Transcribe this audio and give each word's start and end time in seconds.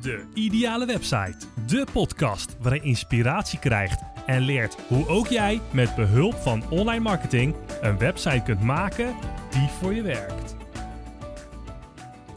De 0.00 0.24
Ideale 0.34 0.86
Website. 0.86 1.36
De 1.66 1.86
podcast 1.92 2.56
waarin 2.60 2.80
je 2.82 2.88
inspiratie 2.88 3.58
krijgt 3.58 4.02
en 4.26 4.40
leert 4.40 4.76
hoe 4.88 5.08
ook 5.08 5.26
jij 5.26 5.60
met 5.72 5.94
behulp 5.94 6.34
van 6.34 6.70
online 6.70 7.02
marketing 7.02 7.54
een 7.80 7.98
website 7.98 8.42
kunt 8.44 8.60
maken 8.60 9.14
die 9.50 9.68
voor 9.68 9.94
je 9.94 10.02
werkt. 10.02 10.56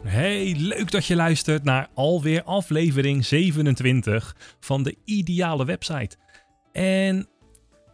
Hey, 0.02 0.54
leuk 0.58 0.90
dat 0.90 1.06
je 1.06 1.16
luistert 1.16 1.64
naar 1.64 1.88
alweer 1.94 2.42
aflevering 2.42 3.24
27 3.24 4.36
van 4.60 4.82
de 4.82 4.96
Ideale 5.04 5.64
Website. 5.64 6.16
En 6.72 7.28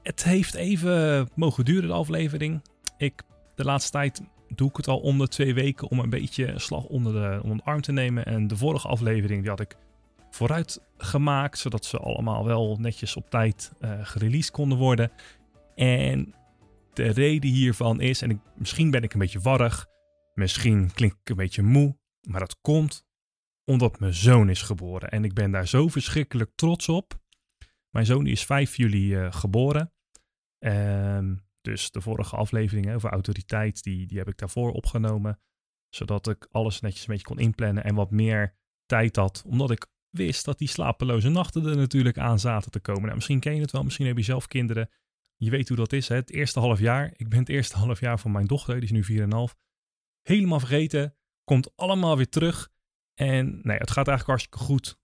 het 0.03 0.25
heeft 0.25 0.55
even 0.55 1.29
mogen 1.35 1.65
duren, 1.65 1.89
de 1.89 1.95
aflevering. 1.95 2.63
Ik, 2.97 3.23
de 3.55 3.65
laatste 3.65 3.91
tijd 3.91 4.21
doe 4.55 4.69
ik 4.69 4.77
het 4.77 4.89
al 4.89 4.99
om 4.99 5.19
de 5.19 5.29
twee 5.29 5.55
weken 5.55 5.89
om 5.89 5.99
een 5.99 6.11
beetje 6.11 6.59
slag 6.59 6.85
onder 6.85 7.13
de, 7.13 7.43
onder 7.43 7.57
de 7.57 7.65
arm 7.65 7.81
te 7.81 7.93
nemen. 7.93 8.25
En 8.25 8.47
de 8.47 8.57
vorige 8.57 8.89
aflevering 8.89 9.41
die 9.41 9.51
had 9.51 9.61
ik 9.61 9.77
vooruit 10.31 10.81
gemaakt, 10.97 11.59
zodat 11.59 11.85
ze 11.85 11.99
allemaal 11.99 12.45
wel 12.45 12.77
netjes 12.81 13.17
op 13.17 13.31
tijd 13.31 13.73
uh, 13.81 13.99
gereleased 14.03 14.51
konden 14.51 14.79
worden. 14.79 15.13
En 15.75 16.35
de 16.93 17.09
reden 17.09 17.51
hiervan 17.51 18.01
is, 18.01 18.23
en 18.23 18.31
ik, 18.31 18.39
misschien 18.55 18.91
ben 18.91 19.03
ik 19.03 19.13
een 19.13 19.19
beetje 19.19 19.41
warrig, 19.41 19.87
misschien 20.35 20.93
klink 20.93 21.13
ik 21.13 21.31
een 21.31 21.37
beetje 21.37 21.63
moe, 21.63 21.97
maar 22.21 22.41
dat 22.41 22.57
komt 22.61 23.09
omdat 23.65 24.01
mijn 24.01 24.15
zoon 24.15 24.49
is 24.49 24.63
geboren. 24.63 25.11
En 25.11 25.25
ik 25.25 25.35
ben 25.35 25.51
daar 25.51 25.69
zo 25.69 25.89
verschrikkelijk 25.89 26.51
trots 26.55 26.89
op. 26.89 27.21
Mijn 27.91 28.07
zoon 28.07 28.27
is 28.27 28.45
5 28.45 28.77
juli 28.77 29.17
uh, 29.17 29.33
geboren. 29.33 29.93
Um, 30.59 31.43
dus 31.61 31.91
de 31.91 32.01
vorige 32.01 32.37
aflevering 32.37 32.95
over 32.95 33.11
autoriteit, 33.11 33.83
die, 33.83 34.07
die 34.07 34.19
heb 34.19 34.29
ik 34.29 34.39
daarvoor 34.39 34.73
opgenomen. 34.73 35.41
Zodat 35.89 36.29
ik 36.29 36.49
alles 36.51 36.81
netjes 36.81 37.01
een 37.01 37.13
beetje 37.13 37.27
kon 37.27 37.39
inplannen 37.39 37.85
en 37.85 37.95
wat 37.95 38.11
meer 38.11 38.55
tijd 38.87 39.17
had. 39.17 39.43
Omdat 39.47 39.71
ik 39.71 39.87
wist 40.11 40.45
dat 40.45 40.59
die 40.59 40.69
slapeloze 40.69 41.29
nachten 41.29 41.67
er 41.67 41.77
natuurlijk 41.77 42.19
aan 42.19 42.39
zaten 42.39 42.71
te 42.71 42.81
komen. 42.81 43.03
Nou, 43.03 43.15
misschien 43.15 43.41
ken 43.41 43.55
je 43.55 43.61
het 43.61 43.71
wel, 43.71 43.83
misschien 43.83 44.07
heb 44.07 44.17
je 44.17 44.23
zelf 44.23 44.47
kinderen. 44.47 44.91
Je 45.37 45.51
weet 45.51 45.69
hoe 45.69 45.77
dat 45.77 45.93
is, 45.93 46.09
hè? 46.09 46.15
het 46.15 46.31
eerste 46.31 46.61
half 46.61 46.79
jaar. 46.79 47.13
Ik 47.17 47.29
ben 47.29 47.39
het 47.39 47.49
eerste 47.49 47.77
half 47.85 48.01
jaar 48.01 48.19
van 48.19 48.33
mijn 48.33 48.47
dochter, 48.47 48.81
die 48.81 48.99
is 48.99 49.09
nu 49.09 49.21
4,5. 49.21 49.27
Helemaal 50.23 50.59
vergeten, 50.59 51.17
komt 51.45 51.77
allemaal 51.77 52.17
weer 52.17 52.29
terug. 52.29 52.71
En 53.15 53.61
nee, 53.63 53.79
het 53.79 53.91
gaat 53.91 54.09
eigenlijk 54.09 54.27
hartstikke 54.27 54.59
goed. 54.59 54.99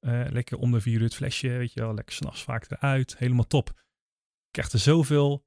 Uh, 0.00 0.26
lekker 0.30 0.58
om 0.58 0.72
de 0.72 0.80
vier 0.80 0.94
uur 0.94 1.02
het 1.02 1.14
flesje, 1.14 1.48
weet 1.48 1.72
je 1.72 1.80
wel. 1.80 1.94
Lekker 1.94 2.14
s'nachts 2.14 2.42
vaak 2.42 2.70
eruit. 2.70 3.18
Helemaal 3.18 3.46
top. 3.46 3.68
Ik 3.68 4.50
krijg 4.50 4.72
er 4.72 4.78
zoveel 4.78 5.46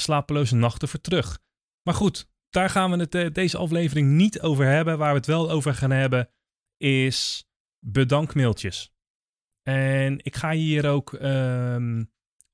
slapeloze 0.00 0.56
nachten 0.56 0.88
voor 0.88 1.00
terug. 1.00 1.38
Maar 1.82 1.94
goed, 1.94 2.28
daar 2.50 2.70
gaan 2.70 2.90
we 2.90 2.96
het 2.96 3.14
uh, 3.14 3.30
deze 3.32 3.58
aflevering 3.58 4.10
niet 4.10 4.40
over 4.40 4.66
hebben. 4.66 4.98
Waar 4.98 5.10
we 5.10 5.16
het 5.16 5.26
wel 5.26 5.50
over 5.50 5.74
gaan 5.74 5.90
hebben 5.90 6.30
is 6.76 7.48
bedankmailtjes. 7.78 8.92
En 9.62 10.18
ik 10.24 10.36
ga 10.36 10.50
hier 10.50 10.88
ook, 10.88 11.12
um, 11.12 11.96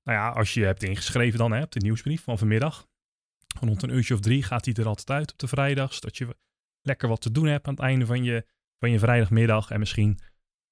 nou 0.02 0.18
ja, 0.18 0.28
als 0.28 0.54
je 0.54 0.64
hebt 0.64 0.82
ingeschreven 0.82 1.38
dan, 1.38 1.52
hè, 1.52 1.62
op 1.62 1.72
de 1.72 1.80
nieuwsbrief 1.80 2.22
van 2.22 2.38
vanmiddag. 2.38 2.86
Rond 3.60 3.82
een 3.82 3.94
uurtje 3.94 4.14
of 4.14 4.20
drie 4.20 4.42
gaat 4.42 4.64
hij 4.64 4.74
er 4.74 4.86
altijd 4.86 5.10
uit 5.10 5.32
op 5.32 5.38
de 5.38 5.48
vrijdags. 5.48 6.00
Dat 6.00 6.16
je 6.16 6.36
lekker 6.80 7.08
wat 7.08 7.20
te 7.20 7.30
doen 7.30 7.46
hebt 7.46 7.66
aan 7.66 7.74
het 7.74 7.82
einde 7.82 8.06
van 8.06 8.24
je, 8.24 8.46
van 8.78 8.90
je 8.90 8.98
vrijdagmiddag. 8.98 9.70
En 9.70 9.78
misschien 9.78 10.18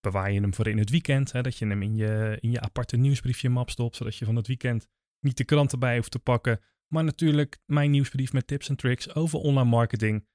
bewaar 0.01 0.33
je 0.33 0.41
hem 0.41 0.55
voor 0.55 0.69
in 0.69 0.79
het 0.79 0.91
weekend. 0.91 1.33
Hè, 1.33 1.43
dat 1.43 1.57
je 1.57 1.67
hem 1.67 1.83
in 1.83 1.97
je, 1.97 2.39
in 2.41 2.51
je 2.51 2.61
aparte 2.61 2.97
nieuwsbriefje 2.97 3.49
map 3.49 3.71
stopt. 3.71 3.97
Zodat 3.97 4.17
je 4.17 4.25
van 4.25 4.37
het 4.37 4.47
weekend 4.47 4.89
niet 5.23 5.37
de 5.37 5.45
krant 5.45 5.73
erbij 5.73 5.97
hoeft 5.97 6.11
te 6.11 6.19
pakken. 6.19 6.61
Maar 6.89 7.05
natuurlijk 7.05 7.61
mijn 7.67 7.91
nieuwsbrief 7.91 8.33
met 8.33 8.47
tips 8.47 8.69
en 8.69 8.77
tricks 8.77 9.15
over 9.15 9.39
online 9.39 9.69
marketing. 9.69 10.27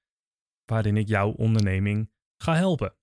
Waarin 0.65 0.97
ik 0.97 1.07
jouw 1.07 1.31
onderneming 1.31 2.11
ga 2.37 2.55
helpen. 2.55 2.95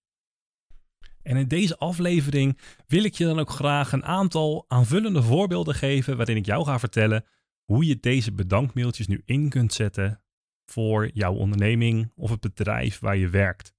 En 1.22 1.36
in 1.36 1.48
deze 1.48 1.78
aflevering 1.78 2.58
wil 2.86 3.04
ik 3.04 3.14
je 3.14 3.24
dan 3.24 3.38
ook 3.38 3.50
graag 3.50 3.92
een 3.92 4.04
aantal 4.04 4.64
aanvullende 4.68 5.22
voorbeelden 5.22 5.74
geven. 5.74 6.16
Waarin 6.16 6.36
ik 6.36 6.46
jou 6.46 6.64
ga 6.64 6.78
vertellen 6.78 7.24
hoe 7.64 7.84
je 7.84 8.00
deze 8.00 8.32
bedankmailtjes 8.32 9.06
nu 9.06 9.22
in 9.24 9.48
kunt 9.48 9.72
zetten 9.72 10.22
voor 10.64 11.10
jouw 11.12 11.34
onderneming 11.34 12.12
of 12.14 12.30
het 12.30 12.40
bedrijf 12.40 12.98
waar 12.98 13.16
je 13.16 13.28
werkt. 13.28 13.74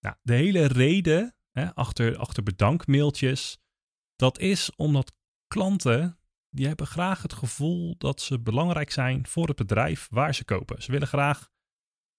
Nou, 0.00 0.16
de 0.22 0.34
hele 0.34 0.66
reden 0.66 1.34
hè, 1.50 1.74
achter, 1.74 2.16
achter 2.16 2.42
bedankmailtjes, 2.42 3.58
dat 4.16 4.38
is 4.38 4.70
omdat 4.76 5.12
klanten 5.46 6.18
die 6.56 6.66
hebben 6.66 6.86
graag 6.86 7.22
het 7.22 7.32
gevoel 7.32 7.94
dat 7.98 8.20
ze 8.20 8.40
belangrijk 8.40 8.90
zijn 8.90 9.26
voor 9.26 9.46
het 9.46 9.56
bedrijf 9.56 10.08
waar 10.10 10.34
ze 10.34 10.44
kopen. 10.44 10.82
Ze 10.82 10.90
willen 10.90 11.08
graag 11.08 11.50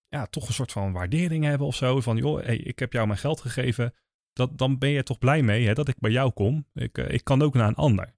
ja, 0.07 0.25
toch 0.25 0.47
een 0.47 0.53
soort 0.53 0.71
van 0.71 0.91
waardering 0.91 1.43
hebben 1.43 1.67
of 1.67 1.75
zo. 1.75 2.01
Van 2.01 2.17
joh, 2.17 2.47
ik 2.47 2.79
heb 2.79 2.93
jou 2.93 3.07
mijn 3.07 3.19
geld 3.19 3.41
gegeven. 3.41 3.93
Dat, 4.33 4.57
dan 4.57 4.77
ben 4.77 4.89
je 4.89 5.03
toch 5.03 5.17
blij 5.17 5.41
mee 5.41 5.65
hè, 5.65 5.73
dat 5.73 5.87
ik 5.87 5.99
bij 5.99 6.11
jou 6.11 6.31
kom. 6.31 6.67
Ik, 6.73 6.97
uh, 6.97 7.09
ik 7.09 7.23
kan 7.23 7.41
ook 7.41 7.53
naar 7.53 7.67
een 7.67 7.75
ander. 7.75 8.15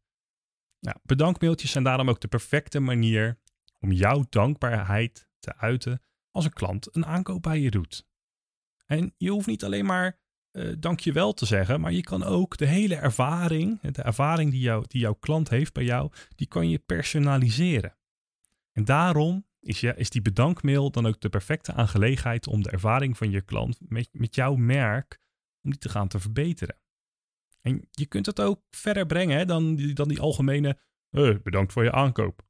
Nou, 0.79 0.97
bedankmailtjes 1.03 1.71
zijn 1.71 1.83
daarom 1.83 2.09
ook 2.09 2.21
de 2.21 2.27
perfecte 2.27 2.79
manier 2.79 3.39
om 3.79 3.91
jouw 3.91 4.25
dankbaarheid 4.29 5.29
te 5.39 5.55
uiten 5.57 6.01
als 6.31 6.45
een 6.45 6.53
klant 6.53 6.95
een 6.95 7.05
aankoop 7.05 7.41
bij 7.41 7.59
je 7.59 7.71
doet. 7.71 8.07
En 8.85 9.13
je 9.17 9.29
hoeft 9.29 9.47
niet 9.47 9.63
alleen 9.63 9.85
maar 9.85 10.19
uh, 10.59 10.75
dankjewel 10.79 11.33
te 11.33 11.45
zeggen, 11.45 11.81
maar 11.81 11.91
je 11.91 12.01
kan 12.01 12.23
ook 12.23 12.57
de 12.57 12.65
hele 12.65 12.95
ervaring, 12.95 13.81
de 13.81 14.01
ervaring 14.01 14.51
die, 14.51 14.59
jou, 14.59 14.83
die 14.87 15.01
jouw 15.01 15.13
klant 15.13 15.49
heeft 15.49 15.73
bij 15.73 15.83
jou, 15.83 16.11
die 16.35 16.47
kan 16.47 16.69
je 16.69 16.79
personaliseren. 16.79 17.97
En 18.71 18.85
daarom 18.85 19.45
is, 19.59 19.79
je, 19.79 19.95
is 19.95 20.09
die 20.09 20.21
bedankmail 20.21 20.91
dan 20.91 21.05
ook 21.05 21.19
de 21.19 21.29
perfecte 21.29 21.73
aangelegenheid 21.73 22.47
om 22.47 22.63
de 22.63 22.69
ervaring 22.69 23.17
van 23.17 23.29
je 23.29 23.41
klant 23.41 23.77
met, 23.81 24.09
met 24.11 24.35
jouw 24.35 24.55
merk, 24.55 25.19
om 25.61 25.69
die 25.69 25.79
te 25.79 25.89
gaan 25.89 26.07
te 26.07 26.19
verbeteren. 26.19 26.77
En 27.61 27.87
je 27.91 28.05
kunt 28.05 28.25
het 28.25 28.41
ook 28.41 28.61
verder 28.69 29.05
brengen 29.05 29.47
dan, 29.47 29.75
die, 29.75 29.93
dan 29.93 30.07
die 30.07 30.19
algemene, 30.19 30.79
uh, 31.11 31.37
bedankt 31.43 31.73
voor 31.73 31.83
je 31.83 31.91
aankoop. 31.91 32.47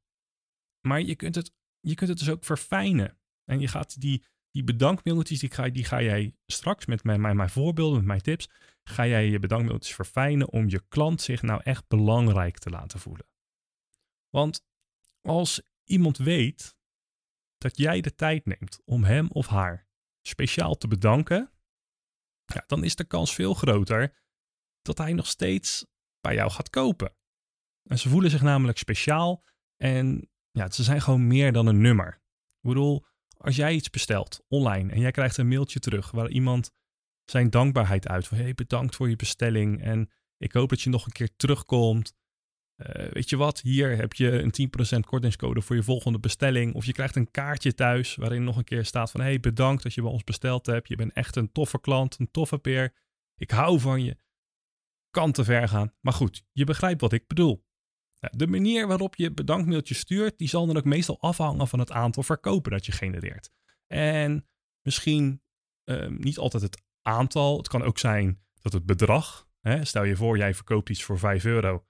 Maar 0.80 1.00
je 1.00 1.14
kunt, 1.14 1.34
het, 1.34 1.52
je 1.80 1.94
kunt 1.94 2.10
het 2.10 2.18
dus 2.18 2.30
ook 2.30 2.44
verfijnen. 2.44 3.18
En 3.44 3.60
je 3.60 3.68
gaat 3.68 4.00
die, 4.00 4.24
die 4.50 4.64
bedankmailtjes, 4.64 5.38
die 5.38 5.84
ga, 5.84 6.00
jij 6.02 6.34
straks 6.46 6.86
met 6.86 7.04
mijn, 7.04 7.20
mijn, 7.20 7.36
mijn 7.36 7.50
voorbeelden, 7.50 7.96
met 7.96 8.06
mijn 8.06 8.20
tips, 8.20 8.48
ga 8.82 9.06
jij 9.06 9.28
je 9.28 9.38
bedankmailtjes 9.38 9.94
verfijnen 9.94 10.48
om 10.50 10.68
je 10.68 10.84
klant 10.88 11.20
zich 11.22 11.42
nou 11.42 11.60
echt 11.64 11.88
belangrijk 11.88 12.58
te 12.58 12.70
laten 12.70 13.00
voelen. 13.00 13.26
Want 14.28 14.64
als 15.20 15.62
iemand 15.84 16.18
weet 16.18 16.76
dat 17.58 17.76
jij 17.76 18.00
de 18.00 18.14
tijd 18.14 18.46
neemt 18.46 18.80
om 18.84 19.04
hem 19.04 19.28
of 19.30 19.46
haar 19.46 19.88
speciaal 20.22 20.74
te 20.74 20.88
bedanken, 20.88 21.52
ja, 22.44 22.64
dan 22.66 22.84
is 22.84 22.96
de 22.96 23.04
kans 23.04 23.34
veel 23.34 23.54
groter 23.54 24.18
dat 24.82 24.98
hij 24.98 25.12
nog 25.12 25.26
steeds 25.26 25.86
bij 26.20 26.34
jou 26.34 26.50
gaat 26.50 26.70
kopen. 26.70 27.14
En 27.82 27.98
ze 27.98 28.08
voelen 28.08 28.30
zich 28.30 28.42
namelijk 28.42 28.78
speciaal 28.78 29.44
en 29.76 30.30
ja, 30.50 30.70
ze 30.70 30.82
zijn 30.82 31.00
gewoon 31.00 31.26
meer 31.26 31.52
dan 31.52 31.66
een 31.66 31.80
nummer. 31.80 32.14
Ik 32.60 32.68
bedoel, 32.68 33.06
als 33.40 33.56
jij 33.56 33.74
iets 33.74 33.90
bestelt 33.90 34.44
online 34.48 34.92
en 34.92 35.00
jij 35.00 35.10
krijgt 35.10 35.36
een 35.36 35.48
mailtje 35.48 35.78
terug 35.78 36.10
waar 36.10 36.30
iemand 36.30 36.70
zijn 37.24 37.50
dankbaarheid 37.50 38.08
uit 38.08 38.26
van 38.26 38.38
hey, 38.38 38.54
bedankt 38.54 38.96
voor 38.96 39.08
je 39.08 39.16
bestelling 39.16 39.82
en 39.82 40.10
ik 40.36 40.52
hoop 40.52 40.68
dat 40.68 40.80
je 40.80 40.90
nog 40.90 41.06
een 41.06 41.12
keer 41.12 41.36
terugkomt. 41.36 42.14
Uh, 42.76 43.12
weet 43.12 43.30
je 43.30 43.36
wat, 43.36 43.60
hier 43.60 43.96
heb 43.96 44.12
je 44.12 44.30
een 44.30 44.96
10% 44.96 45.00
kortingscode 45.00 45.62
voor 45.62 45.76
je 45.76 45.82
volgende 45.82 46.18
bestelling. 46.18 46.74
Of 46.74 46.84
je 46.84 46.92
krijgt 46.92 47.16
een 47.16 47.30
kaartje 47.30 47.74
thuis 47.74 48.14
waarin 48.14 48.44
nog 48.44 48.56
een 48.56 48.64
keer 48.64 48.84
staat 48.84 49.10
van 49.10 49.20
hey, 49.20 49.40
bedankt 49.40 49.82
dat 49.82 49.94
je 49.94 50.02
bij 50.02 50.10
ons 50.10 50.24
besteld 50.24 50.66
hebt. 50.66 50.88
Je 50.88 50.96
bent 50.96 51.12
echt 51.12 51.36
een 51.36 51.52
toffe 51.52 51.80
klant, 51.80 52.18
een 52.18 52.30
toffe 52.30 52.58
peer. 52.58 52.94
Ik 53.36 53.50
hou 53.50 53.80
van 53.80 54.02
je. 54.02 54.16
Kan 55.10 55.32
te 55.32 55.44
ver 55.44 55.68
gaan. 55.68 55.92
Maar 56.00 56.12
goed, 56.12 56.44
je 56.52 56.64
begrijpt 56.64 57.00
wat 57.00 57.12
ik 57.12 57.26
bedoel. 57.26 57.64
Nou, 58.20 58.36
de 58.36 58.46
manier 58.46 58.86
waarop 58.86 59.16
je 59.16 59.32
bedankmailtjes 59.32 59.98
stuurt, 59.98 60.38
die 60.38 60.48
zal 60.48 60.66
dan 60.66 60.76
ook 60.76 60.84
meestal 60.84 61.20
afhangen 61.20 61.68
van 61.68 61.78
het 61.78 61.90
aantal 61.90 62.22
verkopen 62.22 62.70
dat 62.70 62.86
je 62.86 62.92
genereert. 62.92 63.50
En 63.86 64.48
misschien 64.82 65.42
um, 65.84 66.16
niet 66.18 66.38
altijd 66.38 66.62
het 66.62 66.82
aantal. 67.02 67.56
Het 67.56 67.68
kan 67.68 67.82
ook 67.82 67.98
zijn 67.98 68.42
dat 68.60 68.72
het 68.72 68.86
bedrag. 68.86 69.48
Hè, 69.60 69.84
stel 69.84 70.04
je 70.04 70.16
voor, 70.16 70.36
jij 70.36 70.54
verkoopt 70.54 70.90
iets 70.90 71.02
voor 71.02 71.18
5 71.18 71.44
euro. 71.44 71.84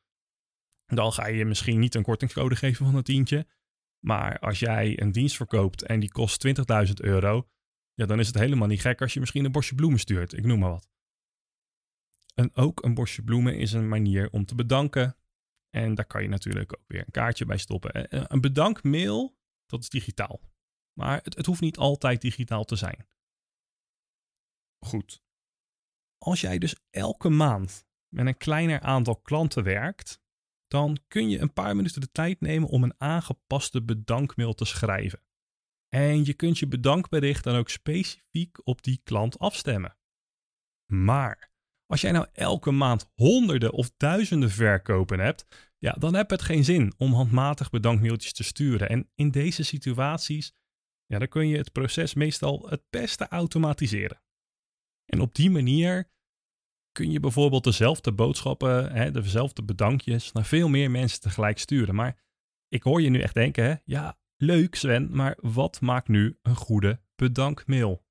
Dan 0.87 1.12
ga 1.12 1.27
je 1.27 1.44
misschien 1.44 1.79
niet 1.79 1.94
een 1.94 2.03
kortingscode 2.03 2.56
geven 2.56 2.87
van 2.87 2.94
een 2.94 3.03
tientje. 3.03 3.47
Maar 3.99 4.38
als 4.38 4.59
jij 4.59 5.00
een 5.00 5.12
dienst 5.12 5.37
verkoopt 5.37 5.83
en 5.83 6.00
die 6.00 6.12
kost 6.12 6.47
20.000 6.87 6.93
euro, 6.94 7.49
ja, 7.94 8.06
dan 8.06 8.19
is 8.19 8.26
het 8.26 8.38
helemaal 8.38 8.69
niet 8.69 8.81
gek 8.81 9.00
als 9.00 9.15
je 9.15 9.21
misschien 9.21 9.44
een 9.44 9.53
bosje 9.53 9.75
bloemen 9.75 9.99
stuurt. 9.99 10.33
Ik 10.33 10.44
noem 10.44 10.59
maar 10.59 10.71
wat. 10.71 10.88
En 12.35 12.55
ook 12.55 12.85
een 12.85 12.94
bosje 12.94 13.23
bloemen 13.23 13.59
is 13.59 13.73
een 13.73 13.88
manier 13.88 14.31
om 14.31 14.44
te 14.44 14.55
bedanken 14.55 15.17
en 15.70 15.94
daar 15.94 16.06
kan 16.06 16.22
je 16.22 16.28
natuurlijk 16.28 16.72
ook 16.78 16.84
weer 16.87 17.00
een 17.00 17.11
kaartje 17.11 17.44
bij 17.44 17.58
stoppen. 17.58 17.93
Eh, 17.93 18.20
eh, 18.20 18.25
een 18.28 18.40
bedankmail, 18.40 19.37
dat 19.67 19.81
is 19.82 19.88
digitaal. 19.88 20.40
Maar 20.93 21.20
het, 21.22 21.37
het 21.37 21.46
hoeft 21.46 21.61
niet 21.61 21.76
altijd 21.76 22.20
digitaal 22.20 22.64
te 22.64 22.76
zijn. 22.76 23.08
Goed. 24.87 25.22
Als 26.19 26.40
jij 26.40 26.58
dus 26.58 26.75
elke 26.90 27.28
maand 27.28 27.87
met 28.08 28.26
een 28.26 28.37
kleiner 28.37 28.81
aantal 28.81 29.17
klanten 29.17 29.64
werkt, 29.64 30.20
dan 30.67 30.99
kun 31.08 31.28
je 31.28 31.38
een 31.38 31.52
paar 31.52 31.76
minuten 31.76 32.00
de 32.00 32.11
tijd 32.12 32.40
nemen 32.40 32.69
om 32.69 32.82
een 32.82 33.00
aangepaste 33.00 33.82
bedankmail 33.82 34.55
te 34.55 34.64
schrijven. 34.64 35.23
En 35.88 36.25
je 36.25 36.34
kunt 36.34 36.58
je 36.58 36.69
bedankbericht 36.69 37.44
dan 37.44 37.56
ook 37.56 37.69
specifiek 37.69 38.66
op 38.66 38.82
die 38.82 39.00
klant 39.05 39.38
afstemmen. 39.38 39.96
Maar 40.93 41.50
als 41.90 42.00
jij 42.00 42.12
nou 42.12 42.26
elke 42.32 42.70
maand 42.70 43.10
honderden 43.14 43.72
of 43.72 43.90
duizenden 43.96 44.50
verkopen 44.50 45.20
hebt, 45.20 45.46
ja, 45.78 45.92
dan 45.92 46.14
heb 46.14 46.31
het 46.31 46.42
geen 46.42 46.64
zin 46.64 46.94
om 46.96 47.12
handmatig 47.12 47.70
bedankmailtjes 47.70 48.32
te 48.32 48.42
sturen. 48.42 48.88
En 48.88 49.10
in 49.14 49.31
deze 49.31 49.62
situaties, 49.62 50.54
ja, 51.06 51.19
dan 51.19 51.28
kun 51.28 51.48
je 51.48 51.56
het 51.56 51.72
proces 51.72 52.14
meestal 52.14 52.69
het 52.69 52.82
beste 52.90 53.28
automatiseren. 53.28 54.22
En 55.04 55.20
op 55.20 55.34
die 55.34 55.50
manier 55.50 56.10
kun 56.92 57.10
je 57.10 57.20
bijvoorbeeld 57.20 57.64
dezelfde 57.64 58.12
boodschappen, 58.12 58.92
hè, 58.92 59.10
dezelfde 59.10 59.62
bedankjes 59.62 60.32
naar 60.32 60.44
veel 60.44 60.69
meer 60.69 60.90
mensen 60.90 61.20
tegelijk 61.20 61.58
sturen. 61.58 61.94
Maar 61.94 62.22
ik 62.69 62.82
hoor 62.82 63.02
je 63.02 63.10
nu 63.10 63.20
echt 63.20 63.34
denken, 63.34 63.64
hè, 63.64 63.75
ja, 63.84 64.19
leuk 64.37 64.75
Sven, 64.75 65.16
maar 65.16 65.38
wat 65.40 65.81
maakt 65.81 66.08
nu 66.08 66.38
een 66.42 66.56
goede 66.56 67.00
bedankmail? 67.14 68.04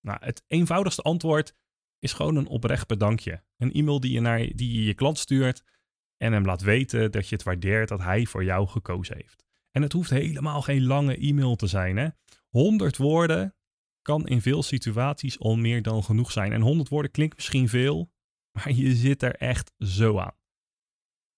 Nou, 0.00 0.18
het 0.20 0.44
eenvoudigste 0.46 1.02
antwoord 1.02 1.58
is 2.00 2.12
gewoon 2.12 2.36
een 2.36 2.46
oprecht 2.46 2.86
bedankje. 2.86 3.42
Een 3.56 3.72
e-mail 3.72 4.00
die 4.00 4.12
je 4.12 4.20
naar 4.20 4.38
die 4.38 4.72
je, 4.72 4.84
je 4.84 4.94
klant 4.94 5.18
stuurt 5.18 5.62
en 6.16 6.32
hem 6.32 6.44
laat 6.44 6.62
weten 6.62 7.12
dat 7.12 7.28
je 7.28 7.34
het 7.34 7.44
waardeert 7.44 7.88
dat 7.88 8.00
hij 8.00 8.26
voor 8.26 8.44
jou 8.44 8.68
gekozen 8.68 9.16
heeft. 9.16 9.44
En 9.70 9.82
het 9.82 9.92
hoeft 9.92 10.10
helemaal 10.10 10.62
geen 10.62 10.84
lange 10.84 11.16
e-mail 11.16 11.56
te 11.56 11.66
zijn. 11.66 11.96
Hè? 11.96 12.08
100 12.48 12.96
woorden 12.96 13.54
kan 14.02 14.26
in 14.26 14.42
veel 14.42 14.62
situaties 14.62 15.38
al 15.38 15.56
meer 15.56 15.82
dan 15.82 16.04
genoeg 16.04 16.32
zijn. 16.32 16.52
En 16.52 16.60
100 16.60 16.88
woorden 16.88 17.10
klinkt 17.10 17.36
misschien 17.36 17.68
veel, 17.68 18.12
maar 18.52 18.72
je 18.72 18.94
zit 18.94 19.22
er 19.22 19.34
echt 19.34 19.72
zo 19.78 20.18
aan. 20.18 20.38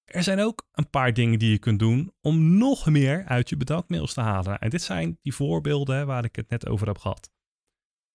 Er 0.04 0.22
zijn 0.22 0.40
ook 0.40 0.68
een 0.72 0.90
paar 0.90 1.12
dingen 1.12 1.38
die 1.38 1.50
je 1.50 1.58
kunt 1.58 1.78
doen 1.78 2.12
om 2.20 2.58
nog 2.58 2.86
meer 2.86 3.24
uit 3.24 3.48
je 3.48 3.56
bedankmails 3.56 4.14
te 4.14 4.20
halen. 4.20 4.58
En 4.58 4.70
dit 4.70 4.82
zijn 4.82 5.18
die 5.22 5.34
voorbeelden 5.34 6.06
waar 6.06 6.24
ik 6.24 6.36
het 6.36 6.50
net 6.50 6.68
over 6.68 6.86
heb 6.86 6.98
gehad. 6.98 7.30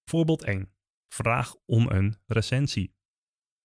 Voorbeeld 0.10 0.44
1. 0.44 0.77
Vraag 1.08 1.56
om 1.66 1.90
een 1.90 2.16
recensie. 2.26 2.96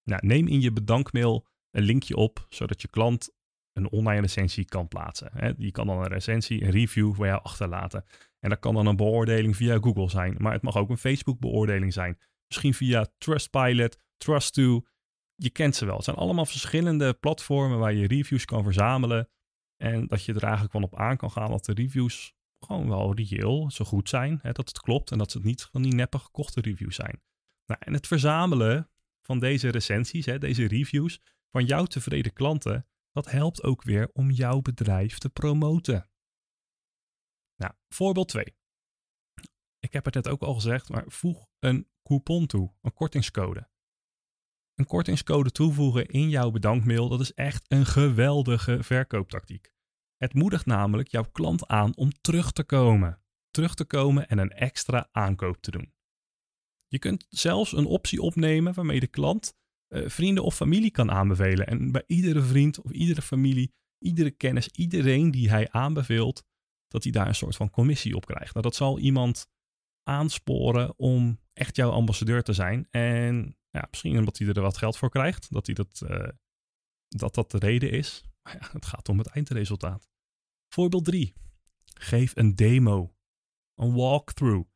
Nou, 0.05 0.27
neem 0.27 0.47
in 0.47 0.61
je 0.61 0.73
bedankmail 0.73 1.47
een 1.71 1.83
linkje 1.83 2.17
op, 2.17 2.47
zodat 2.49 2.83
je 2.83 2.89
klant 2.89 3.31
een 3.73 3.91
online 3.91 4.21
recensie 4.21 4.65
kan 4.65 4.89
plaatsen. 4.89 5.55
Je 5.59 5.71
kan 5.71 5.87
dan 5.87 5.99
een 5.99 6.09
recensie, 6.09 6.65
een 6.65 6.71
review 6.71 7.15
voor 7.15 7.27
jou 7.27 7.43
achterlaten. 7.43 8.05
En 8.41 8.51
dat 8.51 8.59
kan 8.59 8.75
dan 8.75 8.87
een 8.87 8.97
beoordeling 8.97 9.57
via 9.57 9.79
Google 9.79 10.11
zijn, 10.11 10.37
maar 10.39 10.53
het 10.53 10.63
mag 10.63 10.77
ook 10.77 10.89
een 10.91 10.99
Facebook 10.99 11.39
beoordeling 11.39 11.93
zijn. 11.93 12.19
Misschien 12.47 12.75
via 12.75 13.07
Trustpilot, 13.19 13.97
Trust2. 13.97 14.91
Je 15.35 15.51
kent 15.53 15.77
ze 15.77 15.85
wel. 15.85 15.97
Het 15.97 16.05
zijn 16.05 16.17
allemaal 16.17 16.47
verschillende 16.47 17.15
platformen 17.15 17.79
waar 17.79 17.93
je 17.93 18.07
reviews 18.07 18.45
kan 18.45 18.63
verzamelen. 18.63 19.29
En 19.77 20.07
dat 20.07 20.25
je 20.25 20.35
er 20.35 20.43
eigenlijk 20.43 20.73
van 20.73 20.83
op 20.83 20.97
aan 20.97 21.17
kan 21.17 21.31
gaan 21.31 21.51
dat 21.51 21.65
de 21.65 21.73
reviews 21.73 22.35
gewoon 22.61 22.89
wel 22.89 23.15
reëel, 23.15 23.71
zo 23.71 23.85
goed 23.85 24.09
zijn. 24.09 24.39
Hè, 24.43 24.53
dat 24.53 24.69
het 24.69 24.81
klopt 24.81 25.11
en 25.11 25.19
dat 25.19 25.31
ze 25.31 25.41
niet 25.43 25.63
van 25.63 25.83
die 25.83 25.95
neppe 25.95 26.19
gekochte 26.19 26.61
reviews 26.61 26.95
zijn. 26.95 27.23
Nou, 27.67 27.81
en 27.85 27.93
het 27.93 28.07
verzamelen 28.07 28.91
van 29.27 29.39
deze 29.39 29.69
recensies, 29.69 30.27
hè, 30.27 30.39
deze 30.39 30.67
reviews, 30.67 31.21
van 31.51 31.65
jouw 31.65 31.85
tevreden 31.85 32.33
klanten, 32.33 32.87
dat 33.13 33.31
helpt 33.31 33.63
ook 33.63 33.83
weer 33.83 34.11
om 34.13 34.31
jouw 34.31 34.61
bedrijf 34.61 35.19
te 35.19 35.31
promoten. 35.31 36.11
Nou, 37.57 37.73
voorbeeld 37.89 38.29
2. 38.29 38.45
Ik 39.79 39.93
heb 39.93 40.05
het 40.05 40.15
net 40.15 40.29
ook 40.29 40.43
al 40.43 40.55
gezegd, 40.55 40.89
maar 40.89 41.05
voeg 41.07 41.47
een 41.59 41.89
coupon 42.03 42.47
toe, 42.47 42.75
een 42.81 42.95
kortingscode. 42.95 43.71
Een 44.75 44.87
kortingscode 44.87 45.51
toevoegen 45.51 46.07
in 46.07 46.29
jouw 46.29 46.51
bedankmail, 46.51 47.09
dat 47.09 47.21
is 47.21 47.35
echt 47.35 47.65
een 47.69 47.87
geweldige 47.87 48.83
verkooptactiek. 48.83 49.73
Het 50.17 50.35
moedigt 50.35 50.67
namelijk 50.67 51.09
jouw 51.09 51.31
klant 51.31 51.67
aan 51.67 51.97
om 51.97 52.13
terug 52.21 52.53
te 52.53 52.65
komen. 52.65 53.23
Terug 53.51 53.75
te 53.75 53.85
komen 53.85 54.29
en 54.29 54.39
een 54.39 54.51
extra 54.51 55.09
aankoop 55.11 55.63
te 55.63 55.71
doen. 55.71 55.93
Je 56.93 56.99
kunt 56.99 57.27
zelfs 57.29 57.73
een 57.73 57.87
optie 57.87 58.23
opnemen 58.23 58.75
waarmee 58.75 59.01
de 59.01 59.07
klant 59.07 59.55
uh, 59.89 60.09
vrienden 60.09 60.45
of 60.45 60.55
familie 60.55 60.91
kan 60.91 61.11
aanbevelen. 61.11 61.67
En 61.67 61.93
bij 61.93 62.05
iedere 62.07 62.43
vriend 62.43 62.81
of 62.81 62.91
iedere 62.91 63.23
familie, 63.23 63.73
iedere 63.99 64.31
kennis, 64.31 64.69
iedereen 64.69 65.31
die 65.31 65.51
hij 65.51 65.71
aanbeveelt, 65.71 66.45
dat 66.89 67.03
hij 67.03 67.13
daar 67.13 67.27
een 67.27 67.35
soort 67.35 67.57
van 67.57 67.71
commissie 67.71 68.17
op 68.17 68.27
krijgt. 68.27 68.53
Nou, 68.53 68.65
dat 68.65 68.75
zal 68.75 68.99
iemand 68.99 69.47
aansporen 70.03 70.99
om 70.99 71.41
echt 71.53 71.77
jouw 71.77 71.91
ambassadeur 71.91 72.43
te 72.43 72.53
zijn. 72.53 72.87
En 72.91 73.57
ja, 73.71 73.87
misschien 73.91 74.19
omdat 74.19 74.39
hij 74.39 74.49
er 74.49 74.61
wat 74.61 74.77
geld 74.77 74.97
voor 74.97 75.11
krijgt, 75.11 75.53
dat 75.53 75.67
hij 75.67 75.75
dat, 75.75 76.03
uh, 76.05 76.29
dat, 77.09 77.35
dat 77.35 77.51
de 77.51 77.59
reden 77.59 77.91
is. 77.91 78.25
Maar 78.43 78.57
ja, 78.61 78.69
het 78.73 78.87
gaat 78.87 79.09
om 79.09 79.19
het 79.19 79.27
eindresultaat. 79.27 80.09
Voorbeeld 80.69 81.05
3. 81.05 81.35
Geef 81.95 82.37
een 82.37 82.55
demo. 82.55 83.15
Een 83.75 83.95
walkthrough. 83.95 84.72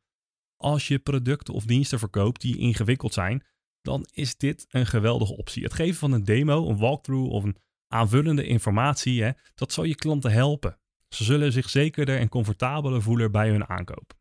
Als 0.57 0.87
je 0.87 0.99
producten 0.99 1.53
of 1.53 1.65
diensten 1.65 1.99
verkoopt 1.99 2.41
die 2.41 2.57
ingewikkeld 2.57 3.13
zijn, 3.13 3.43
dan 3.81 4.07
is 4.11 4.37
dit 4.37 4.65
een 4.69 4.85
geweldige 4.85 5.37
optie. 5.37 5.63
Het 5.63 5.73
geven 5.73 5.95
van 5.95 6.11
een 6.11 6.23
demo, 6.23 6.69
een 6.69 6.77
walkthrough 6.77 7.31
of 7.31 7.43
een 7.43 7.57
aanvullende 7.87 8.45
informatie, 8.45 9.23
hè, 9.23 9.31
dat 9.55 9.71
zal 9.71 9.83
je 9.83 9.95
klanten 9.95 10.31
helpen. 10.31 10.79
Ze 11.09 11.23
zullen 11.23 11.51
zich 11.51 11.69
zekerder 11.69 12.17
en 12.19 12.29
comfortabeler 12.29 13.01
voelen 13.01 13.31
bij 13.31 13.49
hun 13.49 13.67
aankoop. 13.67 14.13